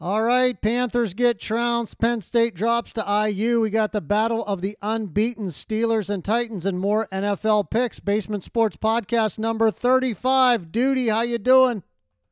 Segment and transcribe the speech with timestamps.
[0.00, 1.98] All right, Panthers get trounced.
[1.98, 3.60] Penn State drops to IU.
[3.60, 8.00] We got the battle of the unbeaten Steelers and Titans and more NFL picks.
[8.00, 10.72] Basement Sports Podcast number 35.
[10.72, 11.84] Duty, how you doing?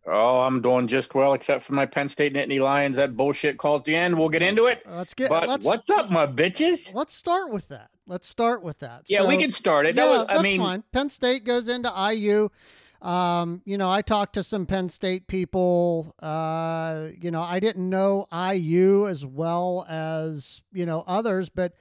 [0.05, 2.97] Oh, I'm doing just well, except for my Penn State Nittany Lions.
[2.97, 4.19] That bullshit call at the end.
[4.19, 4.83] We'll get into it.
[4.85, 5.29] Uh, let's get.
[5.29, 6.93] But let's, what's up, my bitches?
[6.93, 7.91] Let's start with that.
[8.09, 9.03] Let's start with that.
[9.07, 9.95] Yeah, So- we can start it.
[9.95, 10.83] That yeah, was, I that's mean, fine.
[10.93, 12.49] Penn State goes into IU.
[13.03, 16.15] Um, you know, I talked to some Penn State people.
[16.21, 21.75] Uh, you know, I didn't know IU as well as you know others, but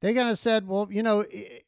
[0.00, 1.24] they kind of said, well, you know,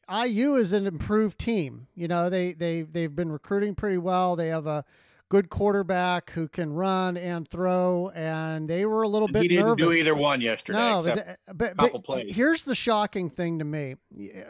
[0.09, 1.87] IU is an improved team.
[1.95, 4.35] You know, they they they've been recruiting pretty well.
[4.35, 4.85] They have a
[5.29, 9.65] good quarterback who can run and throw, and they were a little bit he didn't
[9.65, 9.85] nervous.
[9.85, 10.77] do either one yesterday.
[10.77, 12.35] No, except but, but, couple but plays.
[12.35, 13.95] here's the shocking thing to me.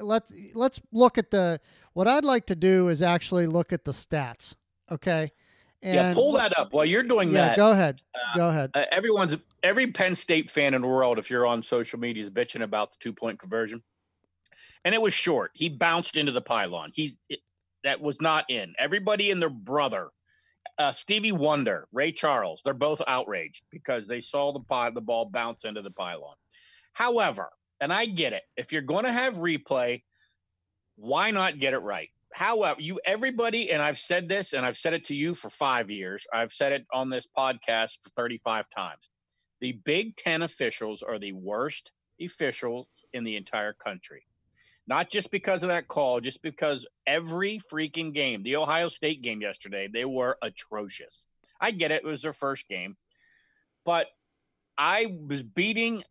[0.02, 1.62] Let's let's look at the.
[1.94, 4.55] What I'd like to do is actually look at the stats.
[4.90, 5.31] Okay.
[5.81, 7.58] yeah, pull that up while you're doing Yeah, that.
[7.58, 8.02] go ahead.
[8.36, 8.72] go ahead.
[8.73, 12.30] uh, everyone's every Penn State fan in the world, if you're on social media, is
[12.30, 13.81] bitching about the two point conversion,
[14.86, 15.52] and it was short.
[15.53, 16.92] He bounced into the pylon.
[16.94, 17.39] He's it,
[17.84, 18.73] that was not in.
[18.78, 20.09] Everybody and their brother,
[20.78, 25.25] uh, Stevie Wonder, Ray Charles, they're both outraged because they saw the pie, the ball
[25.25, 26.36] bounce into the pylon.
[26.94, 30.03] However, and I get it, if you're going to have replay,
[31.02, 32.09] why not get it right?
[32.31, 35.89] However, you everybody, and I've said this, and I've said it to you for five
[35.89, 36.27] years.
[36.31, 39.09] I've said it on this podcast for 35 times.
[39.59, 41.91] The Big Ten officials are the worst
[42.22, 44.25] officials in the entire country.
[44.88, 49.41] Not just because of that call, just because every freaking game, the Ohio State game
[49.41, 51.25] yesterday, they were atrocious.
[51.59, 52.95] I get it, it was their first game,
[53.85, 54.07] but
[54.77, 56.03] I was beating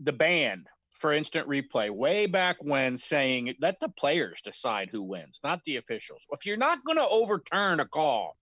[0.00, 5.40] the band for instant replay way back when saying let the players decide who wins,
[5.44, 6.22] not the officials.
[6.30, 8.36] If you're not going to overturn a call,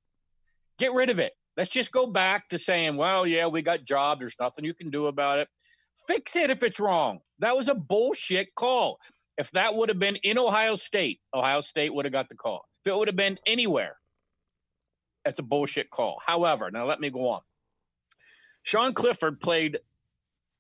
[0.79, 1.33] get rid of it.
[1.57, 4.21] Let's just go back to saying, well, yeah, we got job.
[4.21, 5.49] There's nothing you can do about it.
[6.07, 7.21] Fix it if it's wrong.
[7.41, 8.99] That was a bullshit call.
[9.39, 12.65] If that would have been in Ohio State, Ohio State would have got the call.
[12.85, 13.97] If it would have been anywhere,
[15.25, 16.21] that's a bullshit call.
[16.25, 17.41] However, now let me go on.
[18.63, 19.79] Sean Clifford played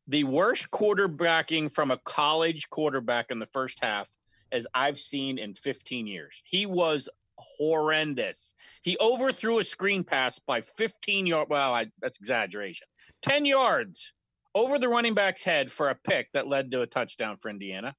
[0.08, 4.08] the worst quarterbacking from a college quarterback in the first half
[4.50, 6.42] as I've seen in 15 years.
[6.44, 7.08] He was
[7.38, 8.54] horrendous.
[8.82, 11.50] He overthrew a screen pass by 15 yards.
[11.50, 12.86] Well, I, that's exaggeration.
[13.22, 14.12] 10 yards
[14.54, 17.94] over the running back's head for a pick that led to a touchdown for Indiana.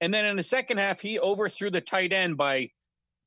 [0.00, 2.70] And then in the second half, he overthrew the tight end by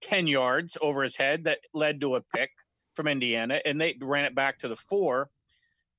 [0.02, 2.52] 10 yards over his head that led to a pick
[2.96, 3.62] from Indiana.
[3.66, 5.30] And they ran it back to the four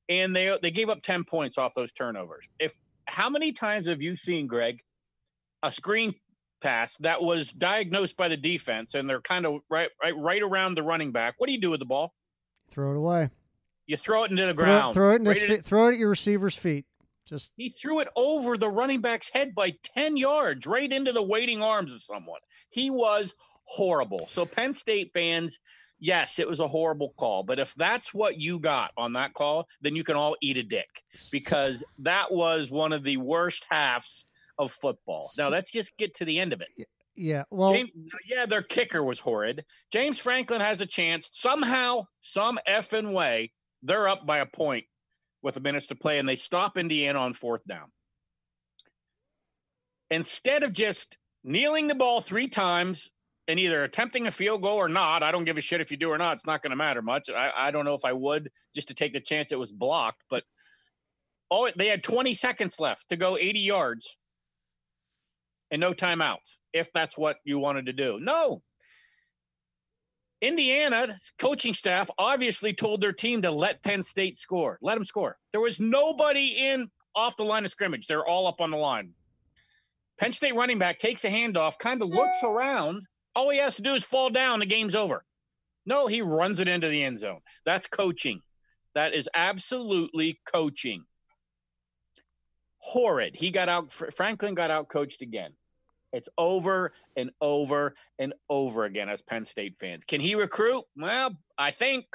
[0.08, 2.46] and they they gave up 10 points off those turnovers.
[2.58, 2.74] If
[3.06, 4.80] how many times have you seen Greg
[5.62, 6.14] a screen
[6.60, 10.74] pass that was diagnosed by the defense and they're kind of right right right around
[10.76, 11.34] the running back?
[11.38, 12.14] What do you do with the ball?
[12.70, 13.30] Throw it away.
[13.86, 14.94] You throw it into the Throw, ground.
[14.94, 16.86] throw it Right feet, throw it at your receiver's feet.
[17.28, 21.22] Just He threw it over the running back's head by 10 yards, right into the
[21.22, 22.40] waiting arms of someone.
[22.70, 23.34] He was
[23.64, 24.26] horrible.
[24.28, 25.58] So, Penn State fans,
[25.98, 27.42] yes, it was a horrible call.
[27.42, 30.62] But if that's what you got on that call, then you can all eat a
[30.62, 30.88] dick
[31.32, 34.26] because that was one of the worst halves
[34.58, 35.30] of football.
[35.36, 36.88] Now, let's just get to the end of it.
[37.14, 37.44] yeah.
[37.50, 37.90] Well, James,
[38.26, 39.64] yeah, their kicker was horrid.
[39.90, 41.28] James Franklin has a chance.
[41.32, 43.52] Somehow, some effing way,
[43.82, 44.86] they're up by a point
[45.42, 47.90] with a minutes to play, and they stop Indiana on fourth down.
[50.10, 53.10] Instead of just kneeling the ball three times
[53.48, 55.96] and either attempting a field goal or not, I don't give a shit if you
[55.96, 56.34] do or not.
[56.34, 57.30] It's not going to matter much.
[57.30, 60.22] I, I don't know if I would just to take the chance it was blocked,
[60.28, 60.44] but
[61.50, 64.16] oh, they had 20 seconds left to go 80 yards
[65.70, 68.18] and no timeouts if that's what you wanted to do.
[68.20, 68.62] No.
[70.42, 74.78] Indiana coaching staff obviously told their team to let Penn State score.
[74.82, 75.38] Let them score.
[75.52, 78.06] There was nobody in off the line of scrimmage.
[78.06, 79.12] They're all up on the line.
[80.18, 83.02] Penn State running back takes a handoff, kind of looks around.
[83.36, 84.58] All he has to do is fall down.
[84.60, 85.22] The game's over.
[85.84, 87.40] No, he runs it into the end zone.
[87.64, 88.40] That's coaching.
[88.94, 91.04] That is absolutely coaching.
[92.78, 93.36] Horrid.
[93.36, 93.92] He got out.
[93.92, 95.52] Franklin got out coached again.
[96.12, 100.04] It's over and over and over again as Penn State fans.
[100.04, 100.84] Can he recruit?
[100.96, 102.06] Well, I think.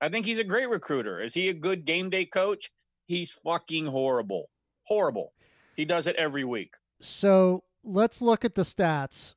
[0.00, 1.20] I think he's a great recruiter.
[1.20, 2.70] Is he a good game day coach?
[3.06, 4.48] He's fucking horrible.
[4.84, 5.32] Horrible.
[5.76, 6.74] He does it every week.
[7.00, 9.34] so let's look at the stats,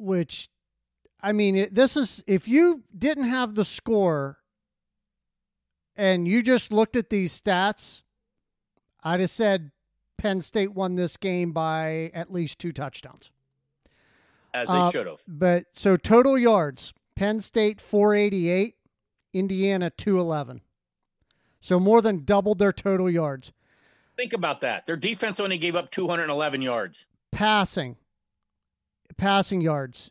[0.00, 0.48] which,
[1.22, 4.38] I mean, it, this is if you didn't have the score
[5.96, 8.02] and you just looked at these stats,
[9.02, 9.70] I'd have said
[10.18, 13.30] Penn State won this game by at least two touchdowns.
[14.52, 15.22] As they Uh, should have.
[15.28, 18.74] But so total yards, Penn State 488,
[19.32, 20.62] Indiana 211.
[21.60, 23.52] So more than doubled their total yards.
[24.16, 24.86] Think about that.
[24.86, 27.06] Their defense only gave up 211 yards.
[27.32, 27.96] Passing.
[29.16, 30.10] Passing yards.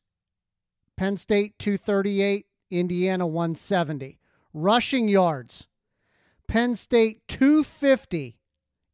[0.98, 4.20] Penn State 238, Indiana 170.
[4.54, 5.68] Rushing yards.
[6.48, 8.38] Penn State 250,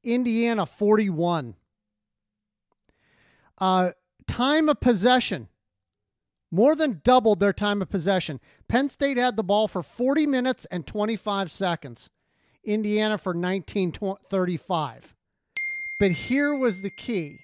[0.04, 1.56] Indiana 41.
[3.58, 3.92] Uh,
[4.28, 5.48] time of possession.
[6.52, 8.40] More than doubled their time of possession.
[8.68, 12.10] Penn State had the ball for 40 minutes and 25 seconds.
[12.64, 15.16] Indiana for 1935.
[16.00, 17.40] But here was the key.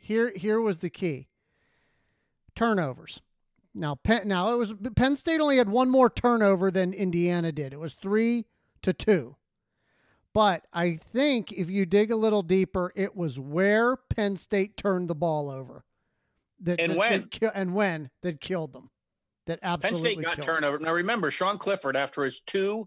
[0.00, 1.28] Here here was the key.
[2.60, 3.22] Turnovers.
[3.72, 7.72] Now Penn, now it was Penn State only had one more turnover than Indiana did.
[7.72, 8.44] It was 3
[8.82, 9.34] to 2.
[10.34, 15.08] But I think if you dig a little deeper, it was where Penn State turned
[15.08, 15.84] the ball over.
[16.60, 17.28] That And when?
[17.30, 18.90] ki- and when that killed them.
[19.46, 20.54] That absolutely Penn State got killed them.
[20.56, 20.78] turnover.
[20.80, 22.86] Now remember, Sean Clifford, after his two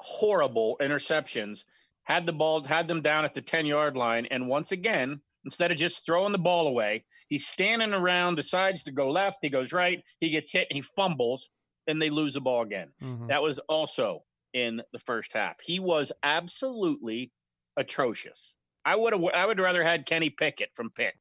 [0.00, 1.64] horrible interceptions,
[2.02, 4.26] had the ball, had them down at the 10 yard line.
[4.32, 8.92] And once again, instead of just throwing the ball away, he's standing around, decides to
[8.92, 11.48] go left, he goes right, he gets hit, he fumbles,
[11.86, 12.92] and they lose the ball again.
[13.00, 13.28] Mhm.
[13.28, 15.58] That was also in the first half.
[15.60, 17.30] He was absolutely
[17.76, 18.56] atrocious.
[18.84, 21.14] I would have I would rather had Kenny Pickett from Pitt.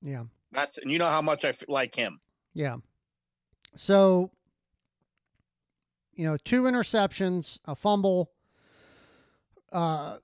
[0.00, 0.24] Yeah.
[0.50, 2.20] That's and you know how much I f- like him.
[2.54, 2.78] Yeah.
[3.76, 4.30] So,
[6.14, 8.30] you know, two interceptions, a fumble.
[9.72, 10.18] Uh,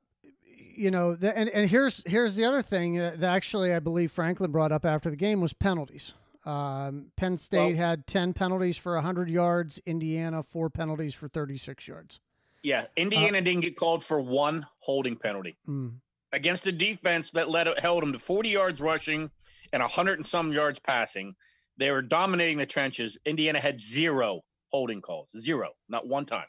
[0.78, 4.50] you know, the, and and here's here's the other thing that, actually I believe Franklin
[4.52, 6.14] brought up after the game was penalties.
[6.46, 9.78] Um, Penn State Well- had ten penalties for hundred yards.
[9.84, 12.20] Indiana four penalties for thirty six yards.
[12.62, 15.94] Yeah, Indiana didn't get called for one holding penalty Mm.
[16.32, 19.30] against a defense that led held them to 40 yards rushing
[19.72, 21.36] and 100 and some yards passing.
[21.76, 23.16] They were dominating the trenches.
[23.24, 24.42] Indiana had zero
[24.72, 26.48] holding calls, zero, not one time.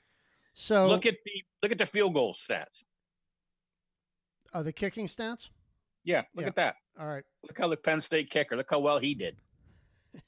[0.55, 2.83] So Look at the look at the field goal stats.
[4.53, 5.49] Uh, the kicking stats.
[6.03, 6.47] Yeah, look Yeah.
[6.49, 6.75] at that.
[6.99, 7.23] All right.
[7.43, 8.55] Look how the Penn State kicker.
[8.55, 9.37] Look how well he did.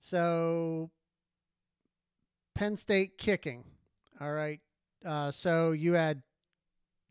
[0.00, 0.90] So
[2.54, 3.64] Penn State kicking.
[4.20, 4.60] All right.
[5.04, 6.22] Uh, so you had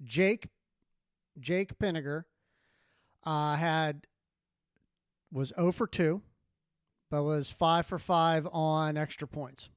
[0.04, 0.48] Jake
[1.40, 2.24] Jake Pinegar
[3.24, 4.06] uh, had
[5.32, 6.22] was 0 for 2,
[7.12, 9.70] but was 5 for 5 on extra points.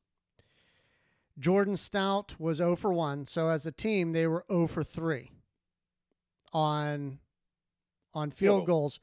[1.38, 3.26] Jordan Stout was 0 for 1.
[3.26, 5.31] So as a team, they were 0 for 3
[6.52, 7.19] on
[8.14, 9.00] on field goals.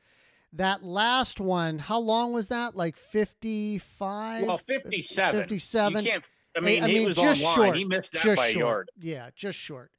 [0.53, 2.75] That last one, how long was that?
[2.75, 4.45] Like 55?
[4.45, 5.41] Well, 57.
[5.41, 6.03] 57.
[6.03, 6.23] You can't.
[6.57, 7.55] I mean, I he mean, was just online.
[7.55, 7.77] short.
[7.77, 8.61] He missed that by a short.
[8.63, 8.89] yard.
[8.99, 9.91] Yeah, just short.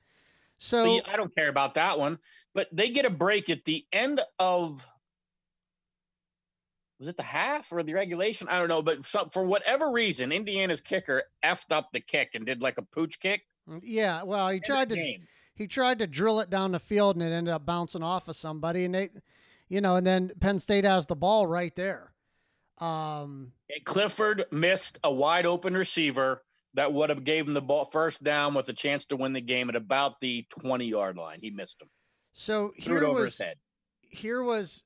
[0.58, 2.18] So So, you- I don't care about that one.
[2.52, 4.84] But they get a break at the end of
[7.00, 8.46] was it the half or the regulation?
[8.48, 8.82] I don't know.
[8.82, 12.82] But some, for whatever reason, Indiana's kicker effed up the kick and did like a
[12.82, 13.42] pooch kick.
[13.82, 15.26] yeah, well, he tried to game.
[15.54, 18.36] he tried to drill it down the field and it ended up bouncing off of
[18.36, 19.08] somebody and they
[19.68, 22.12] you know, and then Penn State has the ball right there.
[22.78, 26.42] Um And Clifford missed a wide open receiver
[26.74, 29.40] that would have gave him the ball first down with a chance to win the
[29.40, 31.38] game at about the 20 yard line.
[31.40, 31.88] He missed him.
[32.32, 33.56] so Threw it here over was his head.
[34.02, 34.84] here was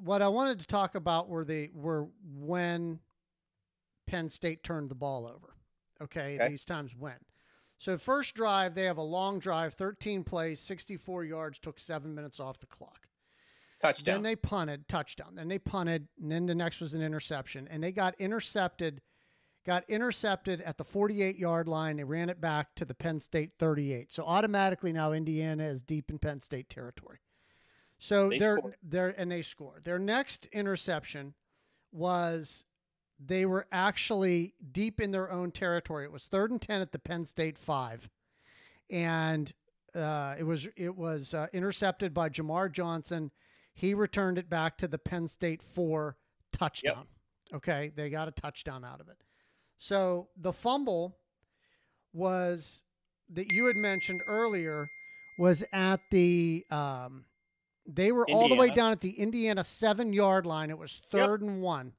[0.00, 3.00] what I wanted to talk about were the were when
[4.06, 5.54] Penn State turned the ball over.
[6.00, 6.48] Okay, Okay.
[6.48, 7.18] these times when.
[7.78, 12.38] So first drive, they have a long drive, 13 plays, 64 yards, took seven minutes
[12.40, 13.08] off the clock.
[13.80, 14.14] Touchdown.
[14.16, 15.34] Then they punted, touchdown.
[15.34, 17.66] Then they punted, and then the next was an interception.
[17.68, 19.00] And they got intercepted,
[19.66, 21.96] got intercepted at the 48 yard line.
[21.96, 24.12] They ran it back to the Penn State 38.
[24.12, 27.18] So automatically now Indiana is deep in Penn State territory.
[28.02, 28.76] So They they're scored.
[28.82, 29.84] they're and they scored.
[29.84, 31.34] Their next interception
[31.92, 32.64] was
[33.24, 36.02] they were actually deep in their own territory.
[36.04, 38.10] It was third and ten at the Penn State five,
[38.90, 39.52] and
[39.94, 43.30] uh, it was it was uh, intercepted by Jamar Johnson.
[43.72, 46.16] He returned it back to the Penn State four
[46.52, 47.06] touchdown.
[47.54, 49.18] Okay, they got a touchdown out of it.
[49.78, 51.18] So the fumble
[52.12, 52.82] was
[53.30, 54.88] that you had mentioned earlier
[55.38, 57.24] was at the um,
[57.86, 60.70] they were all the way down at the Indiana seven yard line.
[60.70, 61.26] It was Yep.
[61.26, 61.92] third and one.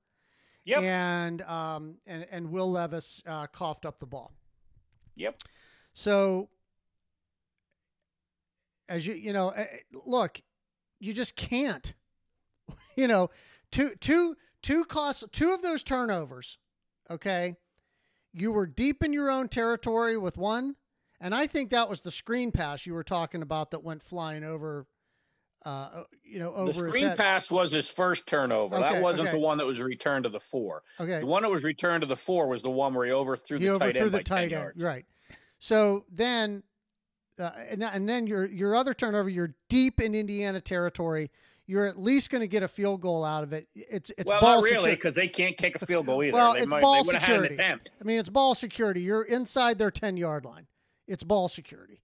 [0.65, 0.81] Yep.
[0.83, 4.31] And um and and Will Levis uh, coughed up the ball.
[5.15, 5.41] Yep.
[5.93, 6.49] So
[8.89, 10.41] as you you know, eh, eh, look,
[10.99, 11.93] you just can't.
[12.95, 13.31] You know,
[13.71, 16.59] two two two costs two of those turnovers.
[17.09, 17.55] Okay,
[18.33, 20.75] you were deep in your own territory with one,
[21.19, 24.43] and I think that was the screen pass you were talking about that went flying
[24.43, 24.85] over.
[25.65, 28.75] Uh, you know, over the screen pass was his first turnover.
[28.75, 29.37] Okay, that wasn't okay.
[29.37, 30.83] the one that was returned to the four.
[30.99, 33.59] Okay, The one that was returned to the four was the one where he overthrew
[33.59, 34.83] he the tight end the by 10 end, yards.
[34.83, 35.05] right?
[35.59, 36.63] So then,
[37.39, 41.31] uh, and, and then your your other turnover, you're deep in Indiana territory.
[41.65, 43.69] You're at least going to get a field goal out of it.
[43.73, 46.33] It's it's well, ball not really, because they can't kick a field goal either.
[46.33, 47.53] Well, they it's might, ball they would had an security.
[47.53, 47.89] attempt.
[48.01, 49.01] I mean, it's ball security.
[49.01, 50.67] You're inside their ten yard line.
[51.07, 52.01] It's ball security.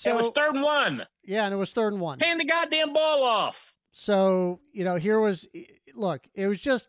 [0.00, 1.06] So it was third and one.
[1.24, 2.18] yeah, and it was third and one.
[2.20, 3.74] Hand the goddamn ball off.
[3.92, 5.46] So you know, here was
[5.94, 6.26] look.
[6.34, 6.88] It was just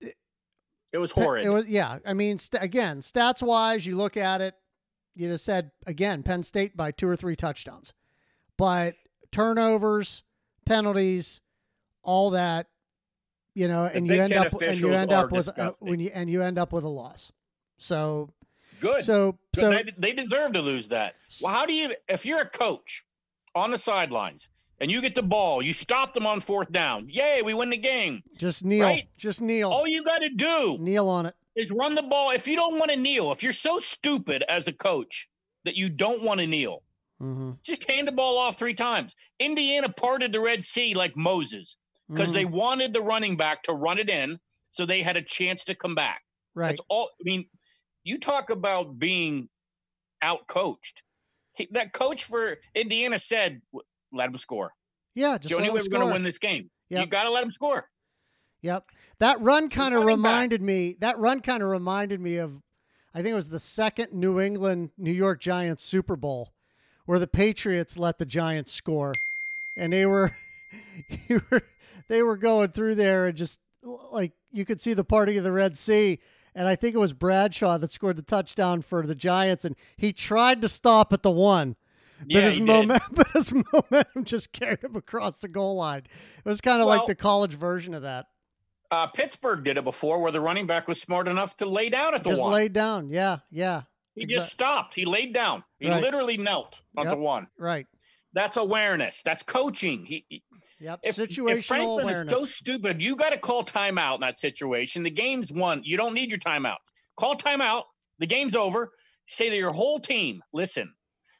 [0.00, 1.46] It was horrid.
[1.46, 2.00] It was yeah.
[2.04, 4.56] I mean, st- again, stats wise, you look at it.
[5.14, 7.92] You just said again, Penn State by two or three touchdowns,
[8.58, 8.96] but
[9.30, 10.24] turnovers,
[10.66, 11.42] penalties,
[12.02, 12.66] all that,
[13.54, 16.10] you know, and Big you end up and you end up with uh, when you
[16.12, 17.30] and you end up with a loss.
[17.78, 18.30] So
[18.80, 19.04] Good.
[19.04, 19.60] so Good.
[19.60, 21.14] so they, they deserve to lose that.
[21.42, 23.04] Well, how do you, if you're a coach
[23.54, 24.48] on the sidelines
[24.80, 27.08] and you get the ball, you stop them on fourth down.
[27.08, 28.22] Yay, we win the game.
[28.38, 29.08] just kneel, right?
[29.16, 31.34] just kneel, All you got to do kneel on it.
[31.54, 32.30] is run the ball.
[32.30, 35.28] If you don't want to kneel, if you're so stupid as a coach
[35.64, 36.82] that you don't want to kneel,
[37.22, 37.52] Mm-hmm.
[37.62, 39.14] just hand the ball off three times.
[39.38, 41.76] Indiana parted the Red Sea like Moses
[42.10, 42.36] because Mm-hmm.
[42.36, 44.36] they wanted the running back to run it in
[44.68, 46.22] so they had a chance to come back.
[46.56, 46.68] right.
[46.70, 47.10] That's all.
[47.20, 47.46] I mean,
[48.04, 49.48] you talk about being
[50.22, 51.02] out coached.
[51.72, 53.60] That coach for Indiana said,
[54.12, 54.72] "Let him score.
[55.14, 56.70] yeah, just let we're going to win this game.
[56.90, 57.08] You Yep.
[57.10, 57.88] got to let him score."
[58.62, 58.86] Yep.
[59.20, 60.30] That run kind of running back.
[60.32, 60.96] reminded me.
[61.00, 62.62] That run kind of reminded me of,
[63.14, 66.52] I think it was the second New England New York Giants Super Bowl,
[67.06, 69.12] where the Patriots let the Giants score,
[69.76, 70.34] and they were,
[71.28, 71.62] you were
[72.08, 73.60] they were going through there and just
[74.10, 76.18] like you could see the party of the Red Sea.
[76.54, 80.12] And I think it was Bradshaw that scored the touchdown for the Giants, and he
[80.12, 81.74] tried to stop at the one,
[82.20, 82.64] but Yeah, his did.
[82.64, 86.02] momentum, but his momentum just carried him across the goal line.
[86.44, 88.26] It was kind of like the college version of that.
[88.90, 92.14] Uh, Pittsburgh did it before, where the running back was smart enough to lay down
[92.14, 92.50] at the just one.
[92.52, 93.08] Just laid down.
[93.10, 93.82] Yeah, yeah,
[94.14, 94.94] he just stopped.
[94.94, 95.64] He laid down.
[95.80, 96.00] He Right.
[96.02, 97.12] literally knelt on Yep.
[97.14, 97.48] the one.
[97.58, 97.86] right.
[98.34, 99.22] That's awareness.
[99.22, 100.04] That's coaching.
[100.04, 100.42] He, he-
[100.80, 101.00] Yep.
[101.04, 102.32] if, Situational if Franklin awareness.
[102.32, 105.02] is so stupid, you got to call timeout in that situation.
[105.02, 105.80] The game's won.
[105.84, 106.90] You don't need your timeouts.
[107.16, 107.84] Call timeout.
[108.18, 108.90] The game's over.
[109.26, 110.92] Say to your whole team, listen,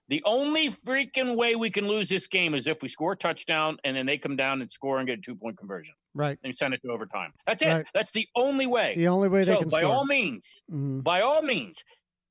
[0.09, 3.77] the only freaking way we can lose this game is if we score a touchdown
[3.85, 6.39] and then they come down and score and get a two point conversion right.
[6.45, 7.33] and send it to overtime.
[7.47, 7.69] That's it.
[7.69, 7.87] Right.
[7.93, 8.95] That's the only way.
[8.97, 9.93] The only way they so can by score.
[9.93, 11.03] all means, Mhm.
[11.03, 11.83] by all means,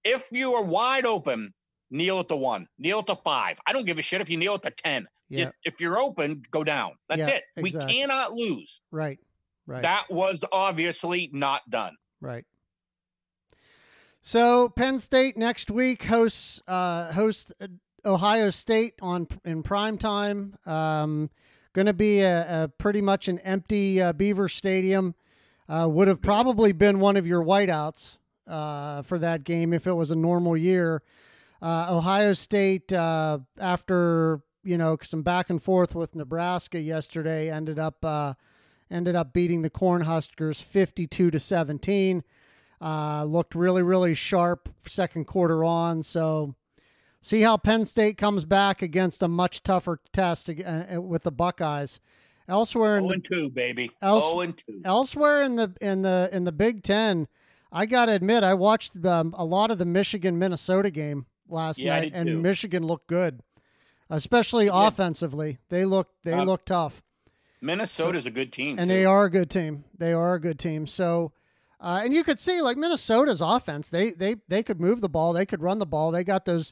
[0.03, 1.53] if you are wide open,
[1.93, 3.59] kneel at the one, kneel at the five.
[3.65, 5.07] I don't give a shit if you kneel at the 10.
[5.29, 5.39] Yeah.
[5.39, 6.93] Just if you're open, go down.
[7.07, 7.43] That's Yeah, it.
[7.61, 8.81] We cannot lose.
[8.91, 9.19] Right.
[9.65, 9.83] Right.
[9.83, 11.95] That was obviously not done.
[12.19, 12.45] Right.
[14.21, 17.67] So Penn State next week hosts uh, hosts uh,
[18.05, 20.57] Ohio State on in prime time.
[20.65, 21.29] Um,
[21.73, 25.15] going to be a, a pretty much an empty uh, Beaver Stadium.
[25.67, 29.93] Uh, would have probably been one of your whiteouts uh, for that game if it
[29.93, 31.01] was a normal year.
[31.63, 37.79] Uh, Ohio State, uh, after you know some back and forth with Nebraska yesterday, ended
[37.79, 38.33] up uh,
[38.91, 42.23] ended up beating the Cornhuskers fifty-two to seventeen.
[42.81, 46.03] Uh, looked really, really sharp second quarter on.
[46.03, 46.53] So,
[47.21, 52.01] see how Penn State comes back against a much tougher test uh, with the Buckeyes.
[52.49, 53.89] Elsewhere in 0 the 2, baby.
[54.01, 54.81] Else- 0 and 2.
[54.83, 57.29] elsewhere in the in the in the Big Ten,
[57.71, 61.79] I got to admit I watched um, a lot of the Michigan Minnesota game last
[61.79, 62.41] Yeah, night, and too.
[62.41, 63.41] Michigan looked good,
[64.09, 64.87] especially Yeah.
[64.87, 65.59] offensively.
[65.69, 67.01] They look they Um, look tough,
[67.61, 68.77] Minnesota's a good team.
[68.79, 68.93] and too.
[68.95, 69.83] they are a good team.
[69.97, 70.87] They are a good team.
[70.87, 71.31] So.
[71.79, 75.33] Uh, and you could see like Minnesota's offense, they they they could move the ball,
[75.33, 76.11] they could run the ball.
[76.11, 76.71] They got those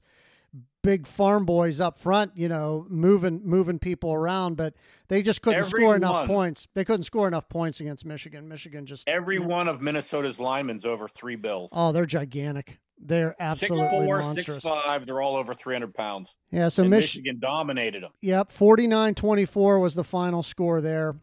[0.84, 4.74] big farm boys up front, you know, moving moving people around, but
[5.10, 6.70] they just couldn't score enough points.
[6.76, 8.48] They couldn't score enough points against Michigan.
[8.48, 11.74] Michigan just Every one of Minnesota's linemen's over three bills.
[11.76, 12.80] Oh, they're gigantic.
[13.04, 13.42] They're Six
[13.72, 14.46] absolutely four, monstrous.
[14.46, 15.06] six five.
[15.06, 16.38] They're all over 300 pounds.
[16.52, 18.12] Yeah, so Mich- Michigan dominated them.
[18.22, 21.16] Yep, 49-24 was the final score there.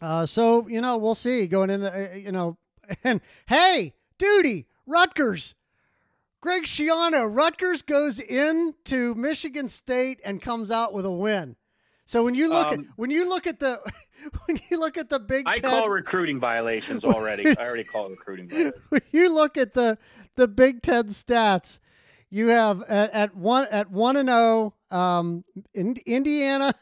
[0.00, 2.56] Uh, so, you know, we'll see going in the, uh, you know,
[3.04, 5.54] and hey, duty, Rutgers.
[6.40, 11.56] Greg Schiano, Rutgers goes into Michigan State and comes out with a win.
[12.04, 13.80] So when you look at Um, when you look at the
[14.46, 17.46] when you look at the Big I Ten, call recruiting violations already.
[17.46, 18.90] I already call recruiting violations.
[18.90, 19.98] when you look at the
[20.36, 21.80] the Big Ten stats,
[22.30, 26.74] you have at, at one at one and zero, um, in, Indiana,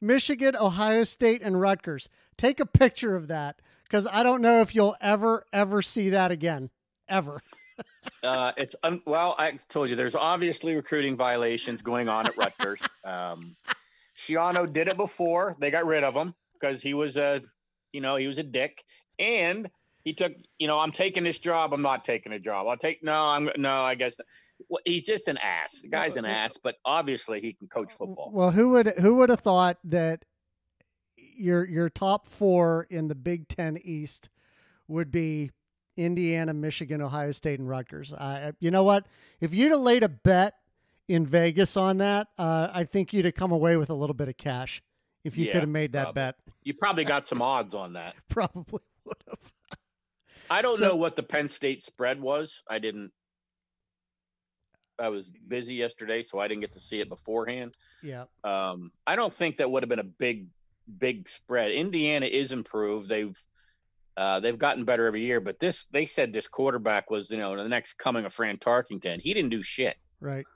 [0.00, 2.08] Michigan, Ohio State, and Rutgers.
[2.36, 6.30] Take a picture of that because I don't know if you'll ever ever see that
[6.30, 6.70] again,
[7.08, 7.42] ever.
[8.22, 12.82] Uh, it's un- well, I told you there's obviously recruiting violations going on at Rutgers.
[13.04, 13.56] Um,
[14.14, 17.42] Schiano did it before; they got rid of him because he was a,
[17.92, 18.84] you know, he was a dick,
[19.18, 19.70] and
[20.02, 21.72] he took, you know, I'm taking this job.
[21.72, 22.66] I'm not taking a job.
[22.66, 23.14] I'll take no.
[23.14, 23.82] I'm no.
[23.82, 24.18] I guess
[24.68, 25.80] Well, he's just an ass.
[25.80, 28.30] The guy's an ass, but obviously he can coach football.
[28.32, 30.24] Well, who would who would have thought that
[31.16, 34.30] your your top four in the Big Ten East
[34.88, 35.50] would be
[35.96, 38.12] Indiana, Michigan, Ohio State, and Rutgers?
[38.12, 39.06] Uh, you know what?
[39.40, 40.54] If you'd have laid a bet
[41.08, 44.28] in Vegas on that, uh, I think you'd have come away with a little bit
[44.28, 44.82] of cash
[45.24, 46.20] if you Yeah, could have made that probably.
[46.20, 46.36] bet.
[46.62, 48.14] You probably got some odds on that.
[48.28, 49.52] Probably would have.
[50.50, 52.62] I don't So- know what the Penn State spread was.
[52.68, 53.12] I didn't.
[54.98, 57.74] I was busy yesterday, so I didn't get to see it beforehand.
[58.02, 58.24] Yeah.
[58.44, 60.46] Um, I don't think that would have been a big,
[60.98, 61.72] big spread.
[61.72, 63.08] Indiana is improved.
[63.08, 63.36] They've
[64.16, 67.56] uh, they've gotten better every year, but this they said this quarterback was you know
[67.56, 69.20] the next coming of Fran Tarkington.
[69.20, 69.96] He didn't do shit.
[70.20, 70.46] Right.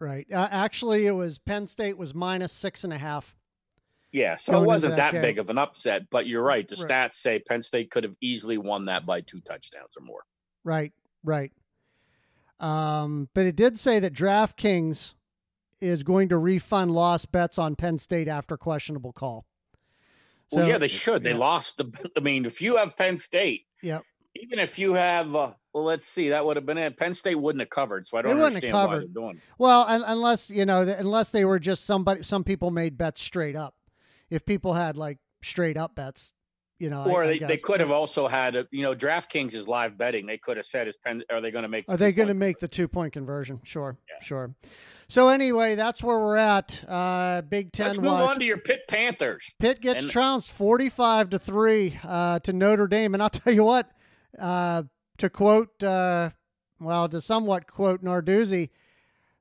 [0.00, 0.26] Right.
[0.32, 3.36] Uh, actually, it was Penn State was minus six and a half.
[4.12, 6.10] Yeah, so it wasn't that that, big of an upset.
[6.10, 6.66] But you're right.
[6.66, 6.90] The Right.
[7.10, 10.22] stats say Penn State could have easily won that by two touchdowns or more.
[10.64, 11.52] Right, right.
[12.58, 15.14] Um, but it did say that DraftKings
[15.80, 19.46] is going to refund lost bets on Penn State after questionable call.
[20.52, 21.22] well, yeah, they should.
[21.22, 21.36] They yeah.
[21.36, 22.10] lost the.
[22.16, 24.02] I mean, if you have Penn State, Yep.
[24.34, 26.96] even if you have, uh, well, let's see, that would have been it.
[26.98, 29.36] Penn State wouldn't have covered, so I don't understand why they're doing.
[29.36, 29.42] it.
[29.56, 33.22] Well, un- unless you know, th- unless they were just somebody, some people made bets
[33.22, 33.74] straight up.
[34.30, 36.32] If people had like straight up bets,
[36.78, 39.68] you know, Or I they, they could have also had, a, you know, DraftKings is
[39.68, 40.24] live betting.
[40.26, 41.22] They could have said, "Is Penn?
[41.30, 41.86] Are they going to make?
[41.86, 43.60] the Are they going to make the two point conversion?
[43.64, 44.24] Sure, Yeah.
[44.24, 44.54] sure.
[45.08, 46.82] So anyway, that's where we're at.
[46.88, 49.44] Uh, Big Ten Let's move on to your Pitt Panthers.
[49.58, 53.14] Pitt gets And- trounced 45 to 3 uh, to Notre Dame.
[53.14, 53.90] And I'll tell you what,
[54.38, 54.84] uh,
[55.18, 56.30] to quote, uh,
[56.78, 58.70] well, to somewhat quote Narduzzi,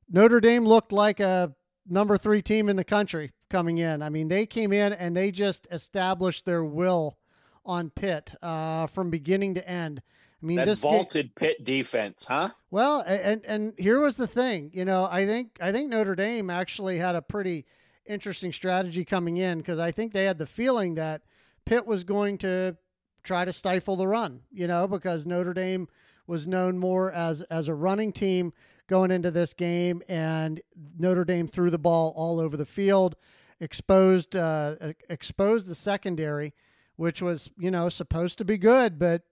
[0.10, 1.54] Notre Dame looked like a
[1.88, 4.02] number three team in the country coming in.
[4.02, 7.18] I mean, they came in and they just established their will
[7.66, 10.02] on Pitt uh, from beginning to end.
[10.42, 12.50] I mean, That this vaulted Pitt defense, huh?
[12.72, 16.50] well, and and here was the thing, you know, I think I think Notre Dame
[16.50, 17.66] actually had a pretty
[18.06, 21.24] interesting strategy coming in because I think they had the feeling that
[21.66, 22.78] Pitt was going to
[23.24, 25.90] try to stifle the run, you know, because Notre Dame
[26.26, 28.54] was known more as as a running team
[28.88, 30.62] going into this game, and
[30.98, 33.18] Notre Dame threw the ball all over the field,
[33.60, 34.76] exposed uh,
[35.10, 36.54] exposed the secondary,
[36.96, 39.24] which was you know supposed to be good, but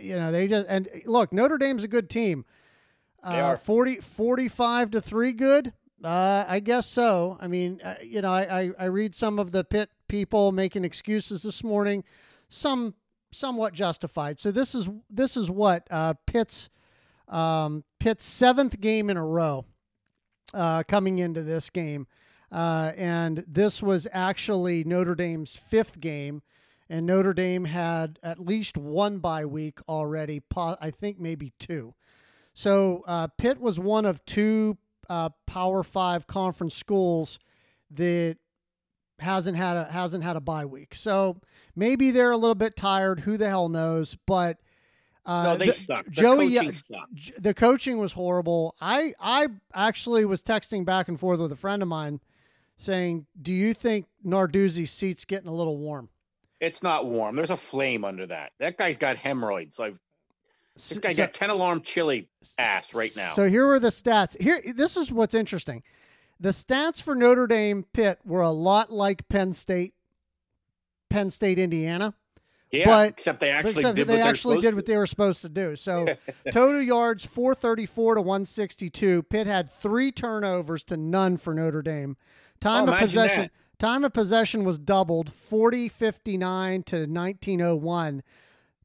[0.00, 2.44] you know they just and look Notre Dame's a good team.
[3.28, 3.56] They Uh, are.
[3.56, 5.72] 40, 45 to three good.
[6.02, 7.38] Uh, I guess so.
[7.40, 10.84] I mean, uh, you know, I, I, I read some of the Pitt people making
[10.84, 12.02] excuses this morning,
[12.48, 12.94] some
[13.30, 14.40] somewhat justified.
[14.40, 16.68] So this is this is what uh, Pitt's
[17.28, 19.64] um, Pitt's seventh game in a row
[20.52, 22.08] uh, coming into this game,
[22.52, 26.42] uh, and this was actually Notre Dame's fifth game,
[26.88, 30.42] and Notre Dame had at least one bye week already.
[30.56, 31.94] I think maybe two.
[32.54, 34.76] So uh, Pitt was one of two
[35.08, 37.38] uh, Power Five conference schools
[37.92, 38.36] that
[39.18, 40.94] hasn't had a hasn't had a bye week.
[40.94, 41.40] So
[41.74, 43.20] maybe they're a little bit tired.
[43.20, 44.16] Who the hell knows?
[44.26, 44.58] But
[45.24, 46.04] uh, no, they the- suck.
[46.04, 47.42] The Joey, coaching sucked.
[47.42, 48.74] The coaching was horrible.
[48.80, 52.20] I I actually was texting back and forth with a friend of mine,
[52.82, 56.08] saying, "Do you think Narduzzi's seat's getting a little warm?"
[56.60, 57.34] It's not warm.
[57.36, 58.52] There's a flame under that.
[58.58, 59.78] That guy's got hemorrhoids.
[59.78, 59.94] Like
[60.76, 63.32] this guy So- got ten alarm chili ass right now.
[63.32, 64.40] So here were the stats.
[64.40, 65.82] Here, this is what's interesting.
[66.40, 69.94] The stats for Notre Dame Pitt were a lot like Penn State,
[71.08, 72.14] Penn State, Indiana.
[72.70, 75.42] yeah, but- except they actually except did they what actually did what they were supposed
[75.42, 75.76] to do.
[75.76, 76.06] So
[76.52, 79.22] total yards 434 to 162.
[79.24, 82.16] Pitt had three turnovers to none for Notre Dame.
[82.62, 83.78] Time Oh, of possession that.
[83.78, 88.22] time of possession was doubled 40 59 to 1901.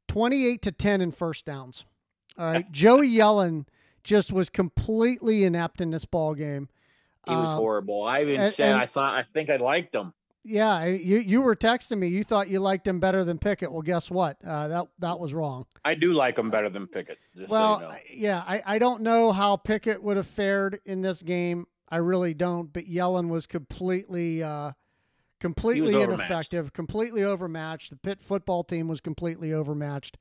[0.08, 1.86] 28 to 10 in first downs.
[2.38, 2.66] All right.
[2.72, 3.66] Joey Yellen
[4.04, 6.70] just was completely inept in this ball game.
[7.28, 8.04] He was Um, horrible.
[8.04, 10.14] I even and- said and- I thought I think I liked him.
[10.50, 12.08] Yeah, you you were texting me.
[12.08, 13.70] You thought you liked him better than Pickett.
[13.70, 14.38] Well, guess what?
[14.46, 15.66] Uh, that that was wrong.
[15.84, 17.18] I do like him better than Pickett.
[17.36, 17.98] Just Well, so you know.
[18.14, 21.68] Yeah, I, I don't know how Pickett would have fared in this game.
[21.90, 22.72] I really don't.
[22.72, 24.72] But Yellen was completely, uh,
[25.40, 27.90] completely ineffective, completely overmatched.
[27.92, 30.18] The Pitt football team was completely overmatched.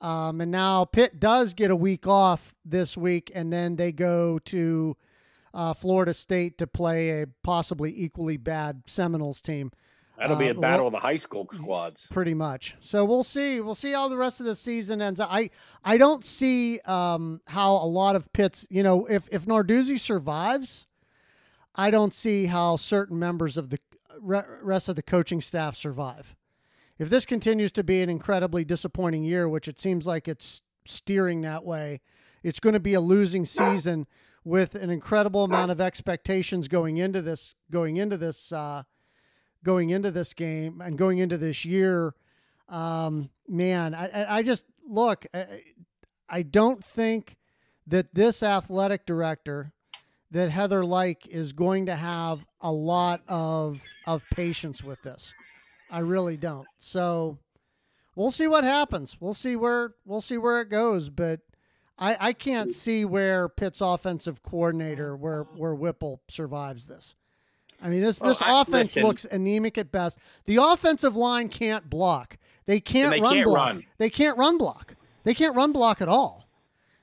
[0.00, 4.38] Um, and now Pitt does get a week off this week, and then they go
[4.40, 4.96] to
[5.54, 9.72] uh, Florida State to play a possibly equally bad Seminoles team.
[10.18, 12.06] That'll be uh, a battle well- of the high school squads.
[12.10, 12.74] pretty much.
[12.80, 13.60] So we'll see.
[13.60, 15.20] We'll see how the rest of the season ends.
[15.20, 15.50] I
[15.84, 18.66] I don't see um, how a lot of Pitts.
[18.68, 20.87] You know, if if Narduzzi survives,
[21.78, 23.78] I don't see how certain members of the
[24.20, 26.34] rest of the coaching staff survive.
[26.98, 31.42] If this continues to be an incredibly disappointing year, which it seems like it's steering
[31.42, 32.00] that way,
[32.42, 34.08] it's going to be a losing season
[34.42, 38.82] with an incredible amount of expectations going into this going into this uh,
[39.62, 42.14] going into this game and going into this year.
[42.68, 45.26] Um, man, I, I just look.
[45.32, 45.62] I,
[46.28, 47.36] I don't think
[47.86, 49.72] that this athletic director
[50.30, 55.34] that Heather Lyke is going to have a lot of of patience with this.
[55.90, 56.66] I really don't.
[56.76, 57.38] So
[58.14, 59.16] we'll see what happens.
[59.20, 61.08] We'll see where we'll see where it goes.
[61.08, 61.40] But
[61.98, 67.14] I, I can't see where Pitt's offensive coordinator where where Whipple survives this.
[67.82, 69.02] I mean this this I- offense listen.
[69.04, 70.18] looks anemic at best.
[70.44, 72.36] The offensive line can't block.
[72.66, 73.66] They can't they run can't block.
[73.66, 73.84] run.
[73.96, 74.94] They can't run block.
[75.24, 76.48] They can't run block at all.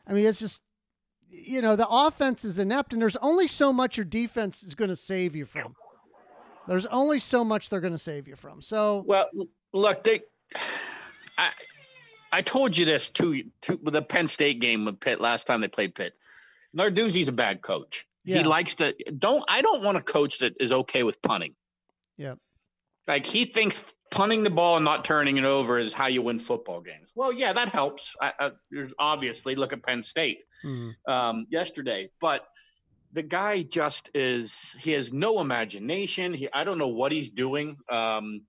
[0.05, 0.61] I mean it's just
[1.29, 4.89] you know the offense is inept and there's only so much your defense is going
[4.89, 5.75] to save you from.
[6.67, 8.61] There's only so much they're going to save you from.
[8.61, 9.29] So Well,
[9.73, 10.21] look, they.
[11.37, 11.51] I,
[12.31, 15.61] I told you this too, too with the Penn State game with Pitt last time
[15.61, 16.13] they played Pitt.
[16.75, 18.07] Narduzzi's a bad coach.
[18.23, 18.39] Yeah.
[18.39, 19.43] He likes to don't.
[19.47, 21.55] I don't want a coach that is okay with punting.
[22.17, 22.35] Yeah.
[23.07, 26.39] Like he thinks punting the ball and not turning it over is how you win
[26.39, 27.11] football games.
[27.13, 28.15] Well, yeah, that helps.
[28.19, 30.95] I, I, there's obviously look at Penn State Mhm.
[31.07, 32.45] um, yesterday, but
[33.13, 34.75] the guy just is.
[34.79, 36.33] He has no imagination.
[36.33, 37.77] He, I don't know what he's doing.
[37.89, 38.41] Um,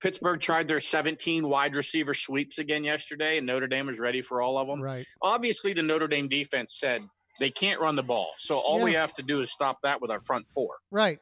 [0.00, 4.42] Pittsburgh tried their 17 wide receiver sweeps again yesterday, and Notre Dame was ready for
[4.42, 4.80] all of them.
[4.82, 5.06] right.
[5.22, 7.02] Obviously, the Notre Dame defense said
[7.38, 10.10] they can't run the ball, so all we have to do is stop that with
[10.10, 11.18] our front four, Right.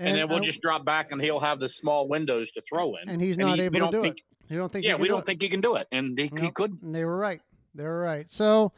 [0.00, 2.96] and, then we'll I- just drop back, and he'll have the small windows to throw
[2.96, 3.08] in.
[3.08, 4.24] and he's and not he- able to don't think- it.
[4.52, 4.84] You don't think?
[4.84, 5.26] yeah, he can we do don't it?
[5.26, 6.54] think he can do it, and he, he Nope.
[6.54, 6.82] could.
[6.82, 7.40] And they were right.
[7.74, 8.30] They were right.
[8.30, 8.72] So,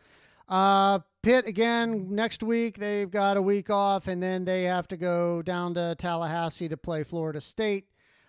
[0.49, 2.79] uh, Pitt again next week.
[2.79, 6.77] They've got a week off, and then they have to go down to Tallahassee to
[6.77, 7.89] play Florida State.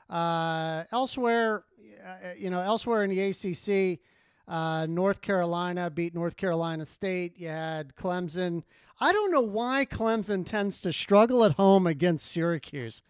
[0.10, 1.66] Uh, elsewhere,
[2.04, 4.00] uh, you know, elsewhere in the ACC,
[4.48, 7.38] uh, North Carolina beat North Carolina State.
[7.38, 8.64] You had Clemson.
[9.00, 13.02] I don't know why Clemson tends to struggle at home against Syracuse.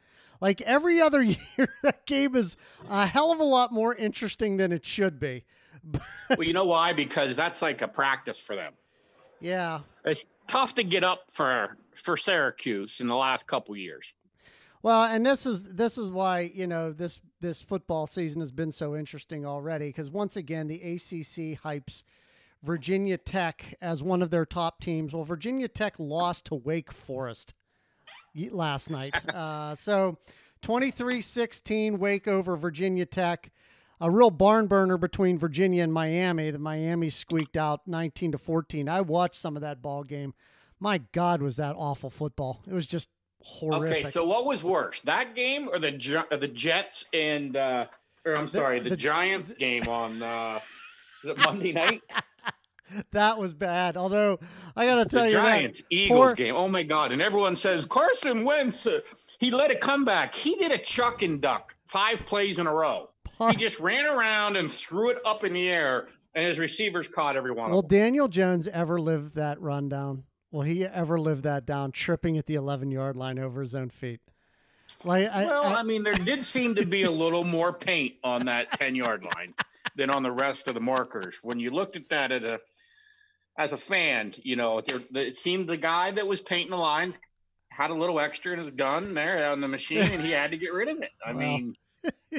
[0.42, 2.58] Like every other year, that game is
[2.90, 5.46] a hell of a lot more interesting than it should be.
[6.30, 6.94] Well, you know why?
[6.94, 8.74] Because that's like a practice for them.
[9.40, 9.80] Yeah.
[10.06, 14.14] It's tough to get up for for Syracuse in the last couple years.
[14.84, 18.72] Well, and this is this is why you know this this football season has been
[18.72, 22.04] so interesting already because once again the ACC hypes
[22.64, 25.14] Virginia Tech as one of their top teams.
[25.14, 27.54] Well, Virginia Tech lost to Wake Forest
[28.52, 30.18] last night, uh, so
[30.64, 33.52] 23-16 Wake over Virginia Tech.
[34.00, 36.52] A real barn burner between Virginia and Miami.
[36.52, 38.88] The Miami squeaked out 19 to 14.
[38.88, 40.34] I watched some of that ball game.
[40.80, 42.62] My God, was that awful football?
[42.68, 43.10] It was just
[43.42, 43.98] horrific.
[44.06, 47.88] Okay, so what was worse, that game or the or the Jets and uh,
[48.26, 50.60] or I'm sorry, the, the- Giants game on uh,
[51.38, 52.04] Monday night?
[53.12, 53.98] that was bad.
[53.98, 54.40] Although
[54.76, 56.56] I got to tell the you Giants that Eagles poor- game.
[56.56, 57.12] Oh my God!
[57.12, 58.86] And everyone says Carson Wentz.
[58.86, 59.00] Uh,
[59.40, 60.34] he let it come back.
[60.36, 63.10] He did a chuck and duck five plays in a row.
[63.50, 67.36] He just ran around and threw it up in the air, and his receivers caught
[67.36, 68.00] every one will of them.
[68.00, 70.24] Daniel Jones ever live that run down?
[70.52, 73.90] Will he ever live that down, tripping at the 11 yard line over his own
[73.90, 74.22] feet?
[75.04, 78.16] Like, I, Well, I- I mean, there did seem to be a little more paint
[78.24, 79.54] on that 10 yard line
[79.96, 81.40] than on the rest of the markers.
[81.44, 82.60] When you looked at that as a
[83.60, 87.18] as a fan, you know, it seemed the guy that was painting the lines
[87.70, 90.58] had a little extra in his gun there on the machine, and he had to
[90.58, 91.10] get rid of it.
[91.26, 91.40] I Well.
[91.48, 91.76] mean,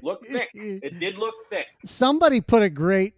[0.02, 0.50] look thick.
[0.54, 1.66] It did look thick.
[1.84, 3.14] somebody put a great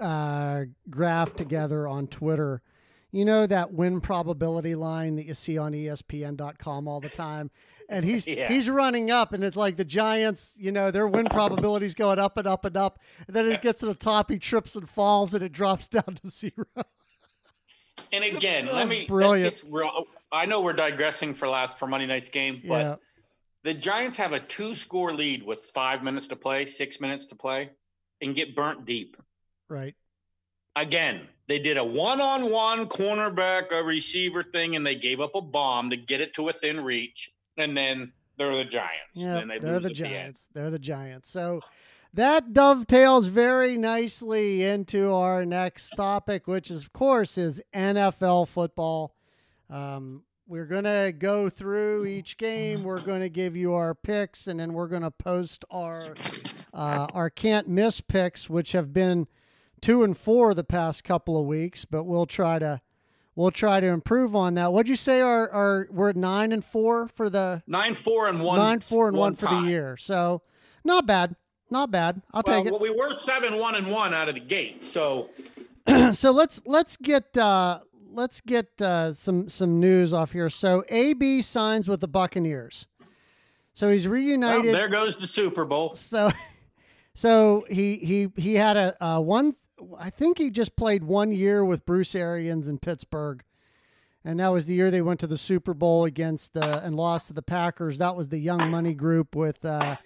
[0.00, 2.62] uh, graph together on Twitter.
[3.10, 7.50] You know that win probability line that you see on ESPN.com all the time,
[7.90, 8.48] and he's Yeah.
[8.48, 10.54] he's running up, and it's like the Giants.
[10.56, 13.80] You know their win probability's going up and up and up, and then it gets
[13.80, 16.64] to the top, he trips and falls, and it drops down to zero.
[18.14, 19.06] And again, let me.
[19.06, 19.44] brilliant.
[19.44, 19.64] Just,
[20.32, 22.96] I know we're digressing for last for Monday night's game, but yeah,
[23.64, 27.34] the Giants have a two score lead with five minutes to play, six minutes to
[27.34, 27.70] play,
[28.20, 29.16] and get burnt deep.
[29.68, 29.94] right.
[30.74, 35.34] Again, they did a one on one cornerback, a receiver thing, and they gave up
[35.34, 37.30] a bomb to get it to within reach.
[37.58, 39.16] And then they're the Giants.
[39.16, 40.02] Yeah, they they're lose the at the.
[40.02, 40.46] Giants.
[40.54, 41.30] they're the Giants.
[41.30, 41.60] So
[42.14, 49.14] that dovetails very nicely into our next topic, which is, of course, is NFL football.
[49.68, 52.82] Um, we're gonna go through each game.
[52.84, 56.14] We're gonna give you our picks, and then we're gonna post our
[56.74, 59.26] uh, our can't miss picks, which have been
[59.80, 61.84] two and four the past couple of weeks.
[61.84, 62.80] But we'll try to
[63.34, 64.72] we'll try to improve on that.
[64.72, 65.20] What'd you say?
[65.20, 68.58] Our our we're at nine and four for the Nine four and one.
[68.58, 69.96] nine four and one, for the year.
[69.96, 70.42] So
[70.84, 71.36] not bad,
[71.70, 72.20] not bad.
[72.32, 72.70] I'll Well, take it.
[72.72, 74.82] well, we were seven one and one out of the gate.
[74.84, 75.30] So
[76.12, 77.80] so let's let's get uh,
[78.14, 80.50] let's get uh, some some news off here.
[80.50, 82.86] So AB signs with the Buccaneers.
[83.74, 84.64] So he's reunited.
[84.64, 85.94] Well, there goes the Super Bowl.
[85.94, 86.30] So,
[87.14, 89.56] so he he he had a uh, one.
[89.98, 93.42] I think he just played one year with Bruce Arians in Pittsburgh,
[94.24, 97.28] and that was the year they went to the Super Bowl against the and lost
[97.28, 97.98] to the Packers.
[97.98, 99.96] That was the Young Money group with uh,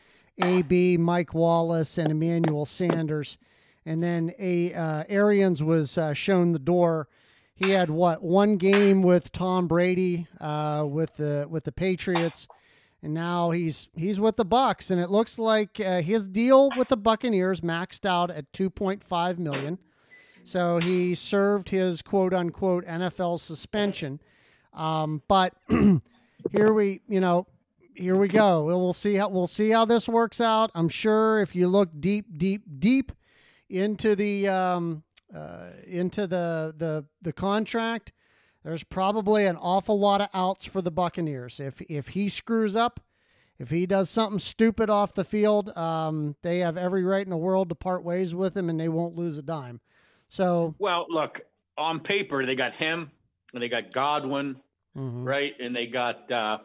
[0.42, 3.38] AB, Mike Wallace, and Emmanuel Sanders.
[3.84, 7.08] And then a uh, Arians was uh, shown the door.
[7.56, 12.46] He had what one game with Tom Brady uh, with the with the Patriots
[13.02, 16.88] and now he's he's with the Bucs, and it looks like uh, his deal with
[16.88, 19.78] the Buccaneers maxed out at 2.5 million.
[20.44, 24.20] So he served his quote unquote NFL suspension.
[24.72, 25.54] Um, but
[26.52, 27.46] here we, you know,
[27.94, 28.64] here we go.
[28.64, 30.70] We'll see how we'll see how this works out.
[30.74, 33.12] I'm sure if you look deep, deep, deep
[33.68, 35.02] into the um,
[35.34, 38.12] uh, into the the the contract,
[38.64, 41.60] there's probably an awful lot of outs for the Buccaneers.
[41.60, 43.00] If if he screws up,
[43.58, 47.36] if he does something stupid off the field, um, they have every right in the
[47.36, 49.80] world to part ways with him, and they won't lose a dime.
[50.28, 51.40] So, well, look
[51.78, 53.10] on paper they got him,
[53.54, 54.60] and they got Godwin,
[54.96, 55.24] mm-hmm.
[55.24, 56.58] right, and they got uh,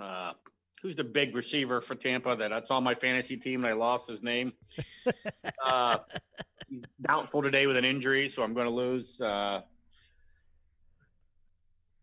[0.00, 0.32] uh,
[0.80, 4.08] who's the big receiver for Tampa that that's on my fantasy team, and I lost
[4.08, 4.52] his name.
[5.64, 5.98] uh,
[6.72, 9.20] he's doubtful today with an injury, so I'm going to lose.
[9.20, 9.60] Uh,